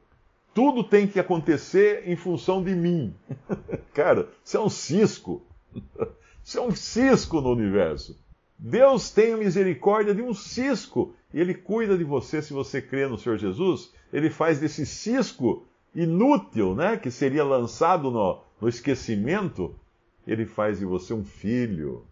Tudo 0.56 0.84
tem 0.84 1.06
que 1.06 1.20
acontecer 1.20 2.10
em 2.10 2.16
função 2.16 2.64
de 2.64 2.74
mim. 2.74 3.14
Cara, 3.94 4.28
isso 4.44 4.58
é 4.58 4.60
um 4.60 4.70
cisco. 4.70 5.46
Isso 6.44 6.58
é 6.58 6.62
um 6.62 6.74
cisco 6.74 7.42
no 7.42 7.52
universo. 7.52 8.20
Deus 8.58 9.12
tem 9.12 9.36
misericórdia 9.36 10.16
de 10.16 10.24
um 10.24 10.34
cisco. 10.34 11.14
E 11.32 11.40
Ele 11.40 11.54
cuida 11.54 11.96
de 11.96 12.04
você 12.04 12.42
se 12.42 12.54
você 12.54 12.82
crê 12.82 13.06
no 13.06 13.20
Senhor 13.20 13.38
Jesus. 13.38 13.94
Ele 14.12 14.32
faz 14.32 14.60
desse 14.60 14.84
cisco 14.84 15.67
inútil, 15.98 16.75
né, 16.75 16.96
que 16.96 17.10
seria 17.10 17.44
lançado 17.44 18.12
no, 18.12 18.39
no 18.62 18.70
esquecimento, 18.70 19.75
Ele 20.27 20.46
faz 20.46 20.77
de 20.77 20.86
você 20.86 21.12
um 21.12 21.24
filho. 21.24 22.06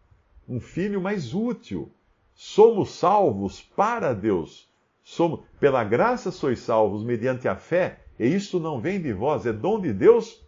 Um 0.49 0.59
filho 0.59 0.99
mais 0.99 1.35
útil. 1.35 1.91
Somos 2.33 2.95
salvos 2.95 3.61
para 3.61 4.11
Deus. 4.13 4.67
Somos, 5.03 5.41
pela 5.59 5.83
graça 5.83 6.31
sois 6.31 6.59
salvos 6.59 7.03
mediante 7.03 7.47
a 7.47 7.55
fé, 7.55 7.99
e 8.19 8.25
isto 8.25 8.59
não 8.59 8.81
vem 8.81 8.99
de 8.99 9.13
vós, 9.13 9.45
é 9.45 9.53
dom 9.53 9.79
de 9.79 9.93
Deus 9.93 10.41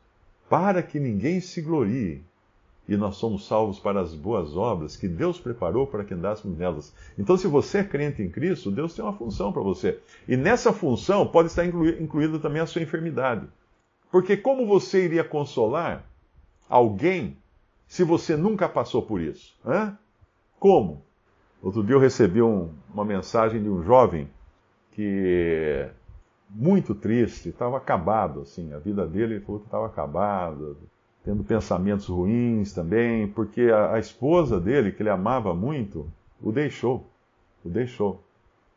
para 0.50 0.82
que 0.82 1.00
ninguém 1.00 1.39
se 1.39 1.62
glorie 1.62 2.25
e 2.88 2.96
nós 2.96 3.17
somos 3.17 3.46
salvos 3.46 3.79
para 3.79 4.00
as 4.00 4.13
boas 4.13 4.56
obras 4.56 4.96
que 4.96 5.08
Deus 5.08 5.39
preparou 5.39 5.86
para 5.86 6.06
que 6.06 6.13
andássemos 6.13 6.58
nelas. 6.58 6.94
Então, 7.17 7.36
se 7.36 7.48
você 7.48 7.79
é 7.79 7.84
crente 7.84 8.22
em 8.22 8.29
Cristo, 8.29 8.72
Deus 8.72 8.94
tem 8.94 9.03
uma 9.03 9.13
função 9.13 9.51
para 9.51 9.62
você. 9.62 10.00
E 10.27 10.38
nessa 10.38 10.72
função 10.72 11.27
pode 11.27 11.50
estar 11.50 11.65
incluída 11.65 12.39
também 12.39 12.62
a 12.62 12.65
sua 12.65 12.82
enfermidade. 12.82 13.48
Porque 14.12 14.38
como 14.38 14.65
você 14.65 15.03
iria 15.03 15.24
consolar 15.24 16.06
alguém 16.70 17.38
se 17.88 18.03
você 18.03 18.38
nunca 18.38 18.70
passou 18.70 19.01
por 19.01 19.20
isso? 19.22 19.58
Hã? 19.65 19.98
Como? 20.60 21.03
Outro 21.62 21.84
dia 21.84 21.96
eu 21.96 22.00
recebi 22.00 22.41
um, 22.41 22.70
uma 22.94 23.03
mensagem 23.03 23.62
de 23.62 23.70
um 23.70 23.84
jovem 23.84 24.29
que 24.91 25.89
muito 26.50 26.96
triste, 26.96 27.50
estava 27.50 27.77
acabado, 27.77 28.41
assim, 28.41 28.74
a 28.74 28.79
vida 28.79 29.06
dele 29.06 29.36
ele 29.36 29.46
falou 29.46 29.60
que 29.60 29.67
estava 29.67 29.86
acabada, 29.86 30.75
tendo 31.27 31.43
pensamentos 31.43 32.07
ruins 32.07 32.72
também, 32.72 33.27
porque 33.27 33.63
a, 33.63 33.96
a, 33.96 34.00
esposa 34.00 34.62
dele, 34.62 34.93
que 34.93 35.01
ele 35.01 35.10
amava 35.10 35.53
muito, 35.53 36.10
o 36.41 36.53
deixou. 36.53 37.05
O 37.65 37.69
deixou. 37.69 38.24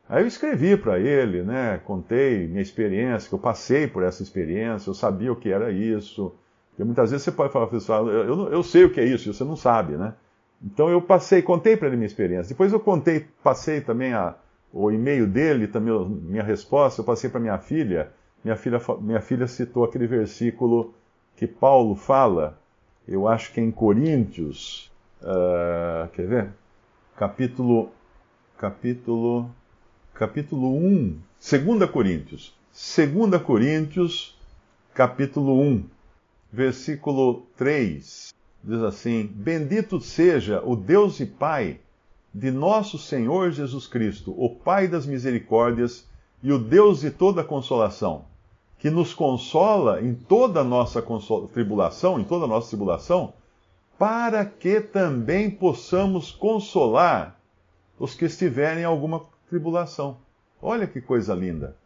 Aí 0.09 0.25
eu 0.25 0.27
escrevi 0.27 0.77
para 0.77 0.99
ele, 0.99 1.45
né? 1.45 1.81
Contei 1.85 2.49
minha 2.49 2.61
experiência, 2.61 3.29
que 3.29 3.35
eu 3.37 3.39
passei 3.39 3.87
por 3.87 4.03
essa 4.03 4.21
experiência, 4.21 4.91
eu 4.91 4.95
sabia 4.95 5.33
o 5.33 5.37
que 5.37 5.49
era 5.49 5.71
isso. 5.71 6.35
Porque 6.71 6.83
muitas 6.83 7.13
vezes 7.13 7.23
você 7.23 7.31
pode 7.31 7.53
falar, 7.53 7.69
pessoal, 7.69 8.09
eu, 8.09 8.25
eu, 8.25 8.53
eu 8.53 8.63
sei 8.65 8.83
o 8.83 8.91
que 8.91 8.99
é 8.99 9.05
isso, 9.05 9.33
você 9.33 9.45
não 9.45 9.55
sabe, 9.55 9.97
né? 9.97 10.13
Então 10.61 10.91
eu 10.91 11.01
passei, 11.01 11.43
contei 11.43 11.77
para 11.77 11.87
ele 11.87 11.99
minha 11.99 12.09
experiência. 12.09 12.49
Depois 12.49 12.73
eu 12.73 12.81
contei, 12.81 13.27
passei 13.45 13.81
também 13.81 14.13
a, 14.13 14.35
o 14.73 14.91
e-mail 14.91 15.29
dele, 15.29 15.69
também 15.69 15.97
minha 16.05 16.43
resposta, 16.43 17.01
eu 17.01 17.05
passei 17.05 17.31
para 17.31 17.39
minha 17.39 17.59
filha. 17.59 18.11
Minha 18.43 18.57
filha, 18.57 18.81
minha 19.01 19.21
filha 19.21 19.47
citou 19.47 19.85
aquele 19.85 20.09
versículo 20.09 20.95
que 21.41 21.47
Paulo 21.47 21.95
fala, 21.95 22.61
eu 23.09 23.27
acho 23.27 23.51
que 23.55 23.61
é 23.61 23.63
em 23.63 23.71
Coríntios, 23.71 24.93
uh, 25.23 26.07
quer 26.11 26.27
ver? 26.27 26.51
Capítulo, 27.17 27.89
capítulo, 28.59 29.51
capítulo 30.13 30.77
1, 30.77 31.19
2 31.41 31.91
Coríntios, 31.91 32.55
2 32.75 33.41
Coríntios, 33.41 34.39
capítulo 34.93 35.59
1, 35.63 35.85
versículo 36.53 37.47
3, 37.57 38.35
diz 38.63 38.83
assim: 38.83 39.27
Bendito 39.27 39.99
seja 39.99 40.63
o 40.63 40.77
Deus 40.77 41.21
e 41.21 41.25
Pai 41.27 41.81
de 42.35 42.51
nosso 42.51 42.99
Senhor 42.99 43.51
Jesus 43.51 43.87
Cristo, 43.87 44.35
o 44.37 44.51
Pai 44.51 44.87
das 44.87 45.07
misericórdias 45.07 46.07
e 46.43 46.53
o 46.53 46.59
Deus 46.59 47.01
de 47.01 47.11
toda 47.11 47.43
consolação 47.43 48.29
que 48.81 48.91
nos 48.91 49.13
consola 49.13 50.01
em 50.01 50.15
toda 50.15 50.61
a 50.61 50.65
nossa 50.65 51.05
tribulação, 51.53 52.19
em 52.19 52.25
toda 52.25 52.47
a 52.47 52.49
nossa 52.49 52.69
tribulação, 52.69 53.35
para 53.99 54.43
que 54.45 54.81
também 54.81 55.51
possamos 55.51 56.33
consolar 56.33 57.39
os 57.99 58.15
que 58.15 58.25
estiverem 58.25 58.83
em 58.83 58.87
alguma 58.87 59.23
tribulação. 59.51 60.17
Olha 60.63 60.87
que 60.87 60.99
coisa 60.99 61.35
linda. 61.35 61.77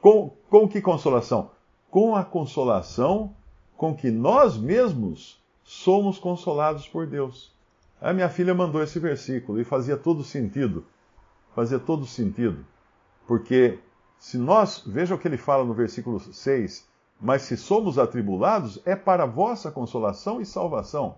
Com, 0.00 0.32
com 0.50 0.68
que 0.68 0.80
consolação? 0.80 1.52
Com 1.88 2.16
a 2.16 2.24
consolação 2.24 3.32
com 3.76 3.94
que 3.94 4.10
nós 4.10 4.58
mesmos 4.58 5.40
somos 5.62 6.18
consolados 6.18 6.88
por 6.88 7.06
Deus. 7.06 7.52
A 8.00 8.12
minha 8.12 8.28
filha 8.28 8.52
mandou 8.52 8.82
esse 8.82 8.98
versículo 8.98 9.60
e 9.60 9.64
fazia 9.64 9.96
todo 9.96 10.24
sentido. 10.24 10.84
Fazia 11.54 11.78
todo 11.78 12.04
sentido. 12.04 12.64
Porque 13.28 13.78
se 14.22 14.38
nós, 14.38 14.80
veja 14.86 15.16
o 15.16 15.18
que 15.18 15.26
ele 15.26 15.36
fala 15.36 15.64
no 15.64 15.74
versículo 15.74 16.20
6, 16.20 16.88
mas 17.20 17.42
se 17.42 17.56
somos 17.56 17.98
atribulados, 17.98 18.80
é 18.86 18.94
para 18.94 19.26
vossa 19.26 19.68
consolação 19.68 20.40
e 20.40 20.46
salvação. 20.46 21.16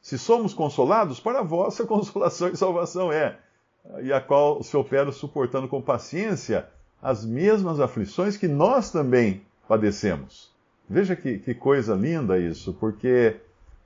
Se 0.00 0.16
somos 0.16 0.54
consolados, 0.54 1.20
para 1.20 1.42
vossa 1.42 1.84
consolação 1.86 2.48
e 2.48 2.56
salvação 2.56 3.12
é, 3.12 3.38
e 4.00 4.10
a 4.10 4.18
qual 4.18 4.62
se 4.62 4.74
opera 4.78 5.12
suportando 5.12 5.68
com 5.68 5.82
paciência 5.82 6.66
as 7.02 7.22
mesmas 7.22 7.80
aflições 7.80 8.38
que 8.38 8.48
nós 8.48 8.90
também 8.90 9.42
padecemos. 9.68 10.50
Veja 10.88 11.14
que, 11.14 11.40
que 11.40 11.54
coisa 11.54 11.94
linda 11.94 12.38
isso, 12.38 12.72
porque 12.72 13.36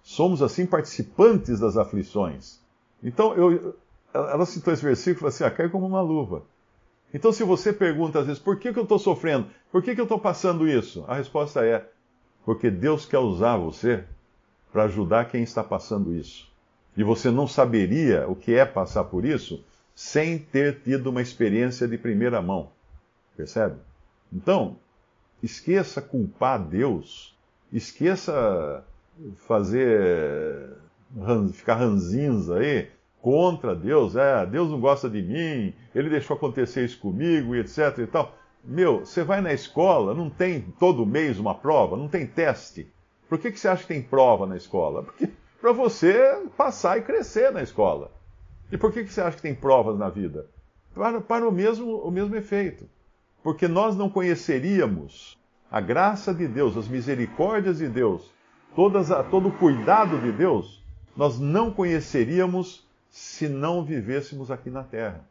somos 0.04 0.40
assim 0.40 0.66
participantes 0.66 1.58
das 1.58 1.76
aflições. 1.76 2.60
Então, 3.02 3.34
eu, 3.34 3.74
ela 4.14 4.46
citou 4.46 4.72
esse 4.72 4.84
versículo 4.84 5.26
assim: 5.26 5.42
ah, 5.42 5.50
cai 5.50 5.68
como 5.68 5.84
uma 5.84 6.00
luva. 6.00 6.44
Então, 7.14 7.32
se 7.32 7.44
você 7.44 7.72
pergunta 7.72 8.20
às 8.20 8.26
vezes, 8.26 8.42
por 8.42 8.58
que, 8.58 8.72
que 8.72 8.78
eu 8.78 8.84
estou 8.84 8.98
sofrendo? 8.98 9.48
Por 9.70 9.82
que, 9.82 9.94
que 9.94 10.00
eu 10.00 10.04
estou 10.04 10.18
passando 10.18 10.66
isso? 10.66 11.04
A 11.06 11.16
resposta 11.16 11.64
é, 11.64 11.86
porque 12.44 12.70
Deus 12.70 13.04
quer 13.04 13.18
usar 13.18 13.56
você 13.56 14.04
para 14.72 14.84
ajudar 14.84 15.26
quem 15.26 15.42
está 15.42 15.62
passando 15.62 16.14
isso. 16.14 16.50
E 16.96 17.04
você 17.04 17.30
não 17.30 17.46
saberia 17.46 18.26
o 18.28 18.34
que 18.34 18.54
é 18.54 18.64
passar 18.64 19.04
por 19.04 19.24
isso 19.24 19.62
sem 19.94 20.38
ter 20.38 20.80
tido 20.80 21.08
uma 21.08 21.20
experiência 21.20 21.86
de 21.86 21.98
primeira 21.98 22.40
mão. 22.40 22.70
Percebe? 23.36 23.76
Então, 24.32 24.76
esqueça 25.42 26.00
culpar 26.00 26.58
Deus, 26.58 27.36
esqueça 27.72 28.84
fazer 29.46 30.70
ficar 31.52 31.74
ranzinza 31.74 32.58
aí, 32.58 32.90
contra 33.22 33.74
Deus, 33.74 34.16
é, 34.16 34.44
Deus 34.44 34.68
não 34.68 34.80
gosta 34.80 35.08
de 35.08 35.22
mim, 35.22 35.72
ele 35.94 36.10
deixou 36.10 36.36
acontecer 36.36 36.84
isso 36.84 36.98
comigo 36.98 37.54
e 37.54 37.60
etc 37.60 37.98
e 37.98 38.06
tal. 38.06 38.36
Meu, 38.64 39.00
você 39.00 39.22
vai 39.22 39.40
na 39.40 39.52
escola, 39.52 40.12
não 40.12 40.28
tem 40.28 40.60
todo 40.78 41.06
mês 41.06 41.38
uma 41.38 41.54
prova, 41.54 41.96
não 41.96 42.08
tem 42.08 42.26
teste. 42.26 42.92
Por 43.28 43.38
que, 43.38 43.50
que 43.52 43.58
você 43.58 43.68
acha 43.68 43.82
que 43.82 43.88
tem 43.88 44.02
prova 44.02 44.46
na 44.46 44.56
escola? 44.56 45.04
Porque 45.04 45.30
para 45.60 45.72
você 45.72 46.44
passar 46.56 46.98
e 46.98 47.02
crescer 47.02 47.52
na 47.52 47.62
escola. 47.62 48.10
E 48.70 48.76
por 48.76 48.92
que, 48.92 49.04
que 49.04 49.12
você 49.12 49.20
acha 49.20 49.36
que 49.36 49.42
tem 49.42 49.54
provas 49.54 49.96
na 49.96 50.08
vida? 50.08 50.46
Para, 50.92 51.20
para 51.20 51.48
o, 51.48 51.52
mesmo, 51.52 51.98
o 51.98 52.10
mesmo 52.10 52.34
efeito. 52.34 52.88
Porque 53.42 53.68
nós 53.68 53.96
não 53.96 54.10
conheceríamos 54.10 55.38
a 55.70 55.80
graça 55.80 56.34
de 56.34 56.48
Deus, 56.48 56.76
as 56.76 56.88
misericórdias 56.88 57.78
de 57.78 57.88
Deus, 57.88 58.30
todas, 58.74 59.08
todo 59.30 59.48
o 59.48 59.52
cuidado 59.52 60.18
de 60.18 60.32
Deus, 60.32 60.82
nós 61.16 61.38
não 61.38 61.70
conheceríamos 61.70 62.86
se 63.12 63.46
não 63.46 63.84
vivêssemos 63.84 64.50
aqui 64.50 64.70
na 64.70 64.82
terra. 64.82 65.28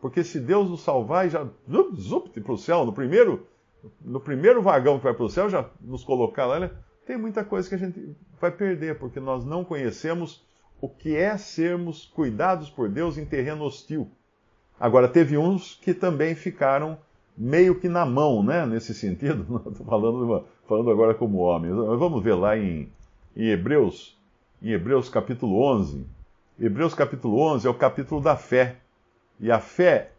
Porque 0.00 0.24
se 0.24 0.40
Deus 0.40 0.68
nos 0.68 0.80
salvar 0.80 1.28
e 1.28 1.30
já 1.30 1.46
zup, 1.94 2.40
para 2.40 2.52
o 2.52 2.58
céu, 2.58 2.84
no 2.84 2.92
primeiro, 2.92 3.46
no 4.00 4.18
primeiro 4.18 4.60
vagão 4.60 4.98
que 4.98 5.04
vai 5.04 5.14
para 5.14 5.24
o 5.24 5.30
céu, 5.30 5.48
já 5.48 5.70
nos 5.80 6.02
colocar 6.02 6.46
lá, 6.46 6.58
né? 6.58 6.70
tem 7.06 7.16
muita 7.16 7.44
coisa 7.44 7.68
que 7.68 7.76
a 7.76 7.78
gente 7.78 8.16
vai 8.40 8.50
perder, 8.50 8.98
porque 8.98 9.20
nós 9.20 9.44
não 9.44 9.64
conhecemos 9.64 10.44
o 10.80 10.88
que 10.88 11.14
é 11.14 11.36
sermos 11.36 12.04
cuidados 12.04 12.68
por 12.68 12.88
Deus 12.88 13.16
em 13.16 13.24
terreno 13.24 13.64
hostil. 13.64 14.10
Agora, 14.78 15.06
teve 15.06 15.38
uns 15.38 15.78
que 15.80 15.94
também 15.94 16.34
ficaram 16.34 16.98
meio 17.36 17.78
que 17.78 17.88
na 17.88 18.04
mão, 18.04 18.42
né? 18.42 18.66
Nesse 18.66 18.92
sentido, 18.92 19.62
estou 19.70 19.86
falando, 19.86 20.44
falando 20.66 20.90
agora 20.90 21.14
como 21.14 21.38
homem. 21.38 21.70
Vamos 21.70 22.24
ver 22.24 22.34
lá 22.34 22.58
em, 22.58 22.90
em 23.36 23.50
Hebreus, 23.50 24.18
em 24.60 24.70
Hebreus 24.70 25.08
capítulo 25.08 25.62
11, 25.62 26.04
Hebreus 26.62 26.92
capítulo 26.92 27.40
11 27.40 27.66
é 27.66 27.70
o 27.70 27.74
capítulo 27.74 28.20
da 28.20 28.36
fé. 28.36 28.76
E 29.40 29.50
a 29.50 29.58
fé, 29.58 30.10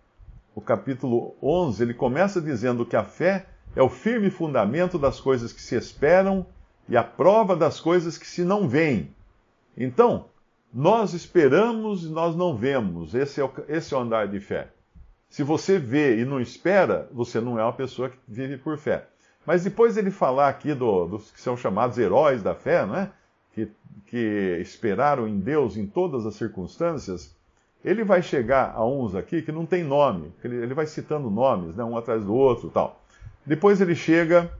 o 0.55 0.59
capítulo 0.59 1.35
11, 1.39 1.83
ele 1.83 1.93
começa 1.93 2.41
dizendo 2.41 2.83
que 2.83 2.95
a 2.95 3.03
fé 3.03 3.45
é 3.75 3.83
o 3.83 3.89
firme 3.89 4.31
fundamento 4.31 4.97
das 4.97 5.19
coisas 5.19 5.53
que 5.53 5.61
se 5.61 5.75
esperam 5.75 6.43
e 6.89 6.97
a 6.97 7.03
prova 7.03 7.55
das 7.55 7.79
coisas 7.79 8.17
que 8.17 8.25
se 8.25 8.43
não 8.43 8.67
veem. 8.67 9.13
Então, 9.77 10.25
nós 10.73 11.13
esperamos 11.13 12.05
e 12.05 12.09
nós 12.09 12.35
não 12.35 12.57
vemos. 12.57 13.13
Esse 13.13 13.39
é, 13.39 13.43
o, 13.43 13.51
esse 13.67 13.93
é 13.93 13.97
o 13.97 14.01
andar 14.01 14.27
de 14.27 14.39
fé. 14.39 14.69
Se 15.29 15.43
você 15.43 15.77
vê 15.77 16.19
e 16.19 16.25
não 16.25 16.41
espera, 16.41 17.07
você 17.11 17.39
não 17.39 17.59
é 17.59 17.63
uma 17.63 17.71
pessoa 17.71 18.09
que 18.09 18.17
vive 18.27 18.57
por 18.57 18.79
fé. 18.79 19.05
Mas 19.45 19.63
depois 19.63 19.95
ele 19.95 20.09
falar 20.09 20.49
aqui 20.49 20.73
do, 20.73 21.05
dos 21.05 21.29
que 21.29 21.39
são 21.39 21.55
chamados 21.55 21.99
heróis 21.99 22.41
da 22.41 22.55
fé, 22.55 22.83
não 22.83 22.95
é? 22.95 23.11
Que, 23.53 23.69
que 24.07 24.57
esperaram 24.61 25.27
em 25.27 25.39
Deus 25.39 25.77
em 25.77 25.85
todas 25.85 26.25
as 26.25 26.35
circunstâncias, 26.35 27.35
ele 27.83 28.03
vai 28.03 28.21
chegar 28.21 28.73
a 28.75 28.85
uns 28.85 29.15
aqui 29.15 29.41
que 29.41 29.51
não 29.51 29.65
tem 29.65 29.83
nome. 29.83 30.31
Ele, 30.43 30.55
ele 30.57 30.73
vai 30.73 30.85
citando 30.85 31.29
nomes, 31.29 31.75
né, 31.75 31.83
um 31.83 31.97
atrás 31.97 32.23
do 32.23 32.33
outro 32.33 32.69
tal. 32.69 33.01
Depois 33.45 33.81
ele 33.81 33.95
chega 33.95 34.51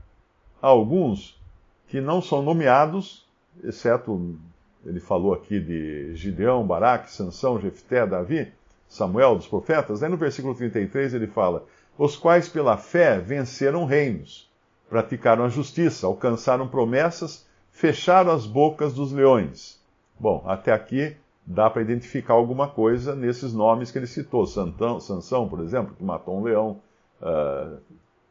a 0.60 0.66
alguns 0.66 1.40
que 1.88 2.00
não 2.00 2.20
são 2.20 2.42
nomeados, 2.42 3.24
exceto, 3.62 4.36
ele 4.84 4.98
falou 4.98 5.34
aqui 5.34 5.60
de 5.60 6.14
Gideão, 6.16 6.66
Baraque, 6.66 7.12
Sansão, 7.12 7.60
Jefté, 7.60 8.06
Davi, 8.06 8.50
Samuel, 8.88 9.36
dos 9.36 9.46
profetas. 9.46 10.02
Aí 10.02 10.08
no 10.08 10.16
versículo 10.16 10.54
33 10.54 11.14
ele 11.14 11.26
fala: 11.26 11.64
Os 11.96 12.16
quais 12.16 12.48
pela 12.48 12.76
fé 12.76 13.18
venceram 13.18 13.84
reinos, 13.84 14.50
praticaram 14.88 15.44
a 15.44 15.48
justiça, 15.48 16.06
alcançaram 16.06 16.66
promessas, 16.66 17.46
fecharam 17.72 18.30
as 18.30 18.46
bocas 18.46 18.94
dos 18.94 19.10
leões. 19.10 19.80
Bom, 20.20 20.44
até 20.46 20.72
aqui 20.72 21.16
dá 21.44 21.68
para 21.68 21.82
identificar 21.82 22.34
alguma 22.34 22.68
coisa 22.68 23.16
nesses 23.16 23.52
nomes 23.52 23.90
que 23.90 23.98
ele 23.98 24.06
citou. 24.06 24.46
Santão, 24.46 25.00
Sansão, 25.00 25.48
por 25.48 25.60
exemplo, 25.60 25.94
que 25.96 26.04
matou 26.04 26.38
um 26.38 26.44
leão. 26.44 26.80
Uh, 27.20 27.78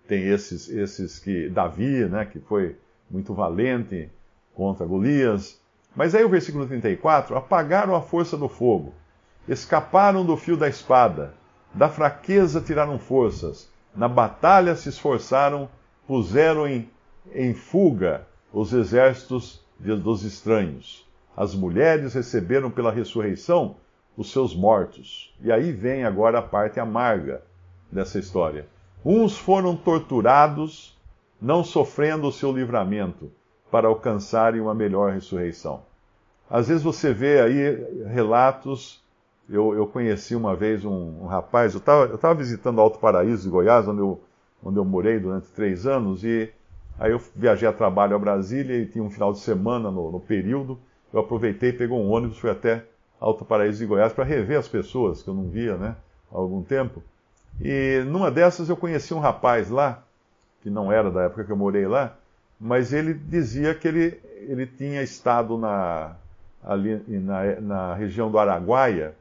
tem 0.07 0.27
esses, 0.27 0.69
esses 0.69 1.19
que. 1.19 1.49
Davi, 1.49 2.05
né, 2.05 2.25
que 2.25 2.39
foi 2.39 2.77
muito 3.09 3.33
valente 3.33 4.09
contra 4.53 4.85
Golias. 4.85 5.59
Mas 5.95 6.15
aí 6.15 6.23
o 6.23 6.29
versículo 6.29 6.65
34: 6.65 7.35
apagaram 7.35 7.95
a 7.95 8.01
força 8.01 8.37
do 8.37 8.47
fogo, 8.47 8.93
escaparam 9.47 10.25
do 10.25 10.37
fio 10.37 10.55
da 10.55 10.69
espada, 10.69 11.33
da 11.73 11.89
fraqueza 11.89 12.61
tiraram 12.61 12.97
forças, 12.97 13.69
na 13.93 14.07
batalha 14.07 14.75
se 14.75 14.87
esforçaram, 14.87 15.69
puseram 16.07 16.67
em, 16.67 16.89
em 17.33 17.53
fuga 17.53 18.25
os 18.53 18.73
exércitos 18.73 19.61
de, 19.79 19.95
dos 19.95 20.23
estranhos 20.23 21.09
as 21.35 21.55
mulheres 21.55 22.13
receberam 22.13 22.69
pela 22.69 22.91
ressurreição 22.91 23.75
os 24.17 24.31
seus 24.31 24.55
mortos. 24.55 25.33
E 25.41 25.51
aí 25.51 25.71
vem 25.71 26.03
agora 26.03 26.39
a 26.39 26.41
parte 26.41 26.79
amarga 26.79 27.41
dessa 27.91 28.19
história. 28.19 28.67
Uns 29.03 29.37
foram 29.37 29.75
torturados, 29.75 30.97
não 31.41 31.63
sofrendo 31.63 32.27
o 32.27 32.31
seu 32.31 32.51
livramento, 32.51 33.31
para 33.71 33.87
alcançarem 33.87 34.59
uma 34.59 34.75
melhor 34.75 35.13
ressurreição. 35.13 35.81
Às 36.49 36.67
vezes 36.67 36.83
você 36.83 37.13
vê 37.13 37.39
aí 37.39 38.05
relatos. 38.07 39.01
Eu, 39.49 39.73
eu 39.73 39.87
conheci 39.87 40.35
uma 40.35 40.55
vez 40.55 40.85
um, 40.85 41.23
um 41.23 41.25
rapaz, 41.25 41.73
eu 41.73 41.79
estava 41.79 42.35
visitando 42.35 42.79
Alto 42.79 42.99
Paraíso 42.99 43.43
de 43.43 43.49
Goiás, 43.49 43.87
onde 43.87 43.99
eu, 43.99 44.21
onde 44.63 44.77
eu 44.77 44.85
morei 44.85 45.19
durante 45.19 45.47
três 45.47 45.85
anos, 45.87 46.23
e 46.23 46.51
aí 47.01 47.11
eu 47.11 47.21
viajei 47.35 47.67
a 47.67 47.73
trabalho 47.73 48.15
a 48.15 48.19
Brasília 48.19 48.77
e 48.77 48.85
tinha 48.85 49.03
um 49.03 49.09
final 49.09 49.33
de 49.33 49.39
semana 49.39 49.91
no, 49.91 50.11
no 50.11 50.19
período 50.19 50.79
eu 51.13 51.19
aproveitei, 51.19 51.73
pegou 51.73 52.01
um 52.01 52.09
ônibus, 52.09 52.37
fui 52.37 52.49
até 52.49 52.85
Alto 53.19 53.43
Paraíso 53.43 53.79
de 53.79 53.85
Goiás 53.85 54.13
para 54.13 54.23
rever 54.23 54.57
as 54.57 54.67
pessoas 54.67 55.21
que 55.21 55.29
eu 55.29 55.33
não 55.33 55.49
via 55.49 55.75
né, 55.75 55.95
há 56.31 56.37
algum 56.37 56.63
tempo. 56.63 57.03
E 57.59 58.03
numa 58.07 58.31
dessas 58.31 58.69
eu 58.69 58.77
conheci 58.77 59.13
um 59.13 59.19
rapaz 59.19 59.69
lá, 59.69 60.03
que 60.61 60.69
não 60.69 60.91
era 60.91 61.11
da 61.11 61.23
época 61.23 61.43
que 61.43 61.51
eu 61.51 61.57
morei 61.57 61.85
lá, 61.85 62.15
mas 62.59 62.93
ele 62.93 63.13
dizia 63.13 63.75
que 63.75 63.87
ele, 63.87 64.19
ele 64.47 64.65
tinha 64.65 65.03
estado 65.03 65.57
na, 65.57 66.15
ali 66.63 67.03
na, 67.07 67.59
na 67.59 67.95
região 67.95 68.31
do 68.31 68.39
Araguaia 68.39 69.13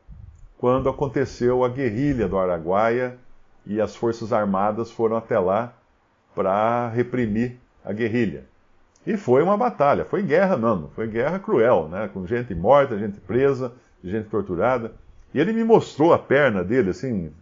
quando 0.59 0.89
aconteceu 0.89 1.65
a 1.65 1.69
guerrilha 1.69 2.29
do 2.29 2.39
Araguaia 2.39 3.19
e 3.67 3.81
as 3.81 3.97
Forças 3.97 4.33
Armadas 4.33 4.91
foram 4.91 5.17
até 5.17 5.39
lá 5.39 5.73
para 6.35 6.89
reprimir 6.91 7.59
a 7.85 7.93
guerrilha. 7.93 8.45
E 9.07 9.17
foi 9.17 9.43
uma 9.43 9.57
batalha, 9.57 10.05
foi 10.05 10.23
guerra 10.23 10.57
mesmo, 10.57 10.91
foi 10.95 11.07
guerra 11.07 11.39
cruel, 11.39 11.89
né? 11.89 12.09
com 12.13 12.27
gente 12.27 12.55
morta, 12.55 12.99
gente 12.99 13.19
presa, 13.21 13.73
gente 14.05 14.29
torturada. 14.29 14.93
E 15.33 15.41
ele 15.41 15.53
me 15.53 15.65
mostrou 15.65 16.13
a 16.13 16.19
perna 16.19 16.63
dele, 16.63 16.91
assim, 16.91 17.33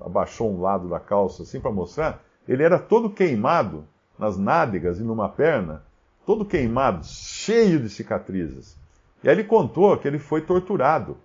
abaixou 0.00 0.52
um 0.52 0.60
lado 0.60 0.88
da 0.88 1.00
calça, 1.00 1.42
assim, 1.42 1.60
para 1.60 1.70
mostrar. 1.70 2.22
Ele 2.46 2.62
era 2.62 2.78
todo 2.78 3.10
queimado 3.10 3.84
nas 4.18 4.36
nádegas 4.36 4.98
e 4.98 5.02
numa 5.02 5.28
perna, 5.28 5.82
todo 6.26 6.44
queimado, 6.44 7.06
cheio 7.06 7.80
de 7.80 7.88
cicatrizes. 7.88 8.76
E 9.22 9.28
aí 9.28 9.34
ele 9.34 9.44
contou 9.44 9.96
que 9.96 10.06
ele 10.06 10.18
foi 10.18 10.42
torturado. 10.42 11.16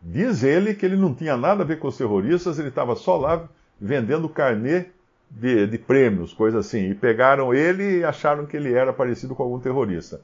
Diz 0.00 0.42
ele 0.42 0.74
que 0.74 0.84
ele 0.84 0.96
não 0.96 1.14
tinha 1.14 1.36
nada 1.36 1.62
a 1.62 1.66
ver 1.66 1.78
com 1.78 1.88
os 1.88 1.96
terroristas, 1.96 2.58
ele 2.58 2.68
estava 2.68 2.94
só 2.94 3.16
lá 3.16 3.48
vendendo 3.80 4.28
carnê 4.28 4.86
de, 5.30 5.66
de 5.66 5.78
prêmios, 5.78 6.32
coisa 6.32 6.58
assim. 6.58 6.90
E 6.90 6.94
pegaram 6.94 7.52
ele 7.54 8.00
e 8.00 8.04
acharam 8.04 8.46
que 8.46 8.56
ele 8.56 8.72
era 8.72 8.92
parecido 8.92 9.34
com 9.34 9.42
algum 9.42 9.58
terrorista. 9.58 10.20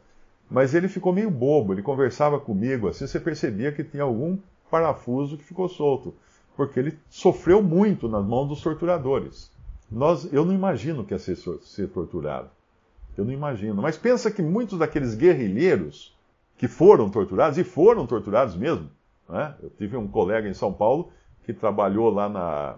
Mas 0.50 0.74
ele 0.74 0.88
ficou 0.88 1.12
meio 1.12 1.30
bobo, 1.30 1.72
ele 1.72 1.82
conversava 1.82 2.38
comigo, 2.40 2.88
assim 2.88 3.06
você 3.06 3.20
percebia 3.20 3.70
que 3.70 3.84
tinha 3.84 4.02
algum 4.02 4.36
parafuso 4.70 5.36
que 5.36 5.44
ficou 5.44 5.68
solto, 5.68 6.14
porque 6.56 6.78
ele 6.78 6.98
sofreu 7.08 7.62
muito 7.62 8.08
nas 8.08 8.24
mãos 8.24 8.48
dos 8.48 8.60
torturadores. 8.60 9.50
Nós, 9.90 10.32
eu 10.32 10.44
não 10.44 10.52
imagino 10.52 11.04
que 11.04 11.14
é 11.14 11.18
ser, 11.18 11.36
ser 11.36 11.88
torturado. 11.88 12.50
Eu 13.16 13.24
não 13.24 13.32
imagino. 13.32 13.80
Mas 13.82 13.96
pensa 13.96 14.30
que 14.30 14.42
muitos 14.42 14.78
daqueles 14.78 15.14
guerrilheiros 15.14 16.16
que 16.56 16.68
foram 16.68 17.08
torturados, 17.08 17.58
e 17.58 17.64
foram 17.64 18.06
torturados 18.06 18.54
mesmo. 18.54 18.90
Né? 19.28 19.54
Eu 19.62 19.70
tive 19.70 19.96
um 19.96 20.06
colega 20.06 20.48
em 20.48 20.54
São 20.54 20.72
Paulo 20.72 21.10
que 21.44 21.54
trabalhou 21.54 22.10
lá 22.10 22.28
na, 22.28 22.76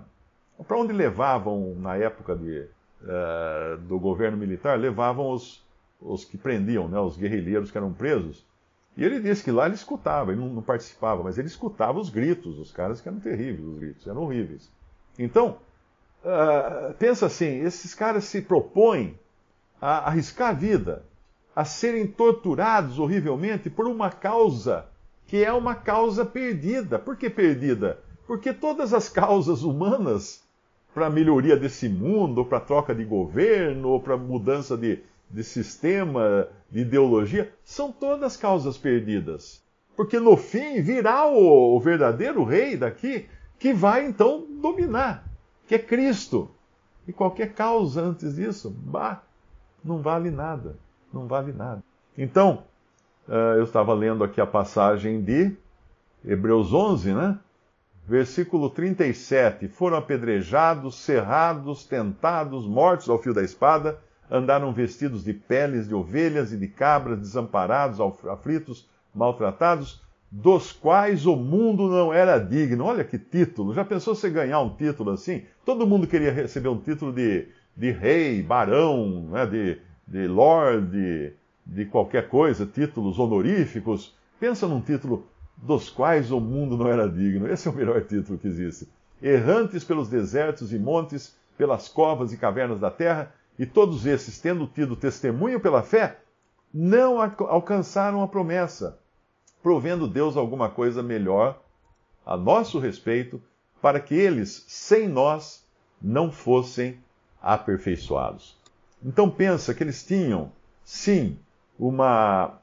para 0.65 0.77
onde 0.77 0.93
levavam, 0.93 1.75
na 1.79 1.97
época 1.97 2.37
de, 2.37 2.67
uh, 3.03 3.79
do 3.83 3.99
governo 3.99 4.37
militar, 4.37 4.79
levavam 4.79 5.31
os, 5.31 5.65
os 6.01 6.25
que 6.25 6.37
prendiam, 6.37 6.89
né, 6.89 6.99
os 6.99 7.17
guerrilheiros 7.17 7.71
que 7.71 7.79
eram 7.79 7.93
presos. 7.93 8.45
E 8.97 9.05
ele 9.05 9.21
disse 9.21 9.43
que 9.43 9.51
lá 9.51 9.67
ele 9.67 9.75
escutava, 9.75 10.33
ele 10.33 10.41
não, 10.41 10.49
não, 10.49 10.63
participava, 10.63 11.23
mas 11.23 11.39
ele 11.39 11.49
escutava 11.49 11.99
os 11.99 12.11
gritos, 12.11 12.59
os 12.59 12.71
caras 12.71 13.01
que 13.01 13.09
eram 13.09 13.21
terríveis, 13.21 13.67
os 13.67 13.79
gritos, 13.79 14.07
eram 14.07 14.23
horríveis. 14.23 14.71
Então, 15.19 15.57
uh, 16.25 16.93
pensa 16.95 17.27
assim: 17.27 17.61
esses 17.61 17.95
caras 17.95 18.25
se 18.25 18.43
propõem 18.43 19.19
a 19.81 20.09
arriscar 20.09 20.51
a 20.51 20.53
vida, 20.53 21.05
a 21.57 21.65
serem 21.65 22.07
torturados 22.07 22.99
horrivelmente 22.99 23.71
por 23.71 23.87
uma 23.87 24.11
causa 24.11 24.87
que 25.27 25.43
é 25.43 25.53
uma 25.53 25.75
causa 25.75 26.27
perdida. 26.27 26.99
Por 26.99 27.17
que 27.17 27.31
perdida? 27.31 27.99
Porque 28.27 28.53
todas 28.53 28.93
as 28.93 29.09
causas 29.09 29.63
humanas 29.63 30.42
para 30.95 31.07
a 31.07 31.11
melhoria 31.11 31.57
desse 31.57 31.89
mundo, 31.89 32.39
ou 32.39 32.45
para 32.45 32.61
troca 32.61 32.95
de 32.95 33.05
governo, 33.05 33.89
ou 33.89 34.01
para 34.01 34.17
mudança 34.17 34.77
de, 34.77 35.01
de 35.31 35.43
sistema, 35.43 36.49
de 36.71 36.81
ideologia, 36.81 37.53
são 37.65 37.91
todas 37.91 38.37
causas 38.37 38.77
perdidas. 38.77 39.63
Porque 39.97 40.19
no 40.19 40.37
fim 40.37 40.81
virá 40.83 41.27
o, 41.27 41.77
o 41.77 41.81
verdadeiro 41.81 42.45
rei 42.45 42.77
daqui 42.77 43.27
que 43.59 43.73
vai 43.73 44.05
então 44.07 44.45
dominar, 44.61 45.25
que 45.67 45.75
é 45.75 45.79
Cristo. 45.79 46.51
E 47.07 47.13
qualquer 47.13 47.53
causa 47.53 48.03
antes 48.03 48.37
disso, 48.37 48.71
bah, 48.71 49.23
não 49.85 50.01
vale 50.01 50.31
nada. 50.31 50.77
Não 51.13 51.27
vale 51.27 51.53
nada. 51.53 51.83
Então, 52.17 52.65
uh, 53.29 53.57
eu 53.57 53.65
estava 53.65 53.93
lendo 53.93 54.25
aqui 54.25 54.41
a 54.41 54.47
passagem 54.47 55.23
de 55.23 55.55
Hebreus 56.25 56.73
11, 56.73 57.13
né? 57.13 57.39
Versículo 58.07 58.69
37, 58.69 59.69
foram 59.69 59.97
apedrejados, 59.97 60.97
cerrados, 60.99 61.87
tentados, 61.87 62.67
mortos 62.67 63.09
ao 63.09 63.23
fio 63.23 63.33
da 63.33 63.43
espada, 63.43 63.99
andaram 64.31 64.73
vestidos 64.73 65.25
de 65.25 65.33
peles 65.33 65.87
de 65.87 65.95
ovelhas 65.95 66.53
e 66.53 66.57
de 66.57 66.67
cabras, 66.67 67.19
desamparados, 67.19 68.01
aflitos, 68.29 68.89
maltratados, 69.15 70.03
dos 70.31 70.73
quais 70.73 71.27
o 71.27 71.37
mundo 71.37 71.89
não 71.89 72.13
era 72.13 72.39
digno. 72.39 72.87
Olha 72.87 73.05
que 73.05 73.19
título! 73.19 73.75
Já 73.75 73.85
pensou 73.85 74.15
você 74.15 74.31
ganhar 74.31 74.61
um 74.61 74.75
título 74.75 75.11
assim? 75.11 75.43
Todo 75.65 75.87
mundo 75.87 76.07
queria 76.07 76.33
receber 76.33 76.69
um 76.69 76.79
título 76.79 77.13
de, 77.13 77.49
de 77.77 77.91
rei, 77.91 78.43
barão, 78.43 79.29
né, 79.31 79.47
de, 79.47 79.79
de 80.09 80.27
lord, 80.27 80.87
de, 80.91 81.33
de 81.67 81.85
qualquer 81.85 82.29
coisa, 82.29 82.65
títulos 82.65 83.19
honoríficos. 83.19 84.17
Pensa 84.41 84.67
num 84.67 84.81
título 84.81 85.27
dos 85.63 85.89
quais 85.89 86.33
o 86.33 86.41
mundo 86.41 86.77
não 86.77 86.89
era 86.89 87.09
digno. 87.09 87.49
Esse 87.49 87.69
é 87.69 87.71
o 87.71 87.75
melhor 87.75 88.03
título 88.03 88.37
que 88.37 88.49
existe. 88.49 88.89
Errantes 89.23 89.85
pelos 89.85 90.09
desertos 90.09 90.73
e 90.73 90.79
montes, 90.79 91.37
pelas 91.57 91.89
covas 91.89 92.33
e 92.33 92.37
cavernas 92.37 92.81
da 92.81 92.91
terra, 92.91 93.33
e 93.57 93.65
todos 93.65 94.05
esses, 94.05 94.41
tendo 94.41 94.67
tido 94.67 94.97
testemunho 94.97 95.61
pela 95.61 95.83
fé, 95.83 96.19
não 96.75 97.21
alcançaram 97.21 98.23
a 98.23 98.29
promessa, 98.29 98.99
provendo 99.63 100.09
Deus 100.09 100.37
alguma 100.37 100.69
coisa 100.69 101.03
melhor 101.03 101.63
a 102.27 102.37
nosso 102.37 102.81
respeito, 102.81 103.41
para 103.81 104.01
que 104.01 104.15
eles, 104.15 104.65
sem 104.67 105.07
nós, 105.09 105.65
não 106.01 106.33
fossem 106.33 106.99
aperfeiçoados. 107.41 108.57
Então 109.05 109.31
pensa 109.31 109.75
que 109.75 109.83
eles 109.83 110.05
tinham, 110.05 110.51
sim, 110.85 111.39
uma, 111.79 112.59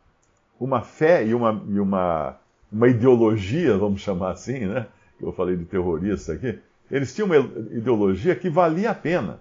uma 0.60 0.82
fé 0.82 1.26
e 1.26 1.34
uma, 1.34 1.64
e 1.68 1.80
uma 1.80 2.38
uma 2.72 2.88
ideologia, 2.88 3.78
vamos 3.78 4.02
chamar 4.02 4.32
assim, 4.32 4.66
né? 4.66 4.88
Eu 5.22 5.32
falei 5.32 5.56
de 5.56 5.66
terrorista 5.66 6.34
aqui. 6.34 6.60
Eles 6.90 7.14
tinham 7.14 7.28
uma 7.28 7.38
ideologia 7.38 8.36
que 8.36 8.50
valia 8.50 8.92
a 8.92 8.96
pena. 8.96 9.40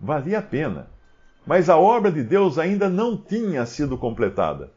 Valia 0.00 0.38
a 0.38 0.42
pena. 0.42 0.88
Mas 1.46 1.68
a 1.68 1.76
obra 1.76 2.10
de 2.10 2.22
Deus 2.22 2.58
ainda 2.58 2.88
não 2.88 3.16
tinha 3.16 3.64
sido 3.66 3.96
completada. 3.96 4.70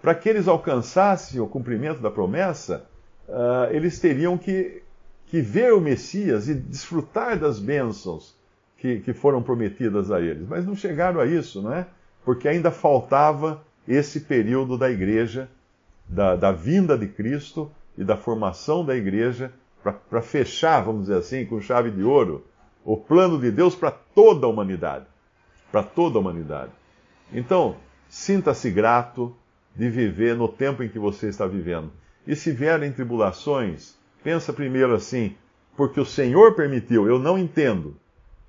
Para 0.00 0.14
que 0.14 0.28
eles 0.28 0.48
alcançassem 0.48 1.40
o 1.40 1.46
cumprimento 1.46 2.00
da 2.00 2.10
promessa, 2.10 2.86
uh, 3.28 3.72
eles 3.72 3.98
teriam 3.98 4.36
que, 4.38 4.82
que 5.26 5.40
ver 5.40 5.72
o 5.72 5.80
Messias 5.80 6.48
e 6.48 6.54
desfrutar 6.54 7.38
das 7.38 7.58
bênçãos 7.58 8.34
que, 8.78 9.00
que 9.00 9.12
foram 9.12 9.42
prometidas 9.42 10.10
a 10.10 10.20
eles. 10.20 10.46
Mas 10.48 10.66
não 10.66 10.76
chegaram 10.76 11.20
a 11.20 11.26
isso, 11.26 11.62
não 11.62 11.72
é? 11.72 11.86
Porque 12.24 12.48
ainda 12.48 12.70
faltava 12.70 13.62
esse 13.86 14.20
período 14.20 14.76
da 14.76 14.90
igreja, 14.90 15.48
da, 16.08 16.36
da 16.36 16.52
vinda 16.52 16.96
de 16.96 17.06
Cristo 17.06 17.70
e 17.96 18.04
da 18.04 18.16
formação 18.16 18.84
da 18.84 18.94
igreja, 18.94 19.52
para 20.10 20.22
fechar, 20.22 20.82
vamos 20.82 21.02
dizer 21.02 21.18
assim, 21.18 21.46
com 21.46 21.60
chave 21.60 21.90
de 21.90 22.02
ouro, 22.02 22.44
o 22.84 22.96
plano 22.96 23.38
de 23.38 23.50
Deus 23.50 23.74
para 23.74 23.90
toda 23.90 24.46
a 24.46 24.50
humanidade. 24.50 25.06
Para 25.70 25.82
toda 25.82 26.18
a 26.18 26.20
humanidade. 26.20 26.72
Então, 27.32 27.76
sinta-se 28.08 28.70
grato 28.70 29.36
de 29.74 29.88
viver 29.88 30.36
no 30.36 30.48
tempo 30.48 30.82
em 30.82 30.88
que 30.88 30.98
você 30.98 31.28
está 31.28 31.46
vivendo. 31.46 31.90
E 32.26 32.34
se 32.34 32.50
vierem 32.50 32.92
tribulações, 32.92 33.94
pensa 34.22 34.52
primeiro 34.52 34.94
assim, 34.94 35.36
porque 35.76 36.00
o 36.00 36.04
Senhor 36.04 36.54
permitiu, 36.54 37.06
eu 37.06 37.18
não 37.18 37.38
entendo. 37.38 37.96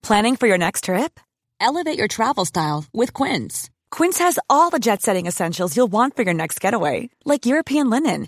Planning 0.03 0.35
for 0.35 0.47
your 0.47 0.57
next 0.57 0.83
trip? 0.83 1.17
Elevate 1.61 1.97
your 1.97 2.09
travel 2.09 2.43
style 2.43 2.83
with 2.93 3.13
Quince. 3.13 3.69
Quince 3.89 4.19
has 4.19 4.37
all 4.49 4.69
the 4.69 4.79
jet 4.79 5.01
setting 5.01 5.27
essentials 5.27 5.77
you'll 5.77 5.91
want 5.91 6.15
for 6.15 6.23
your 6.23 6.33
next 6.33 6.59
getaway, 6.59 7.09
like 7.23 7.45
European 7.45 7.89
linen, 7.89 8.27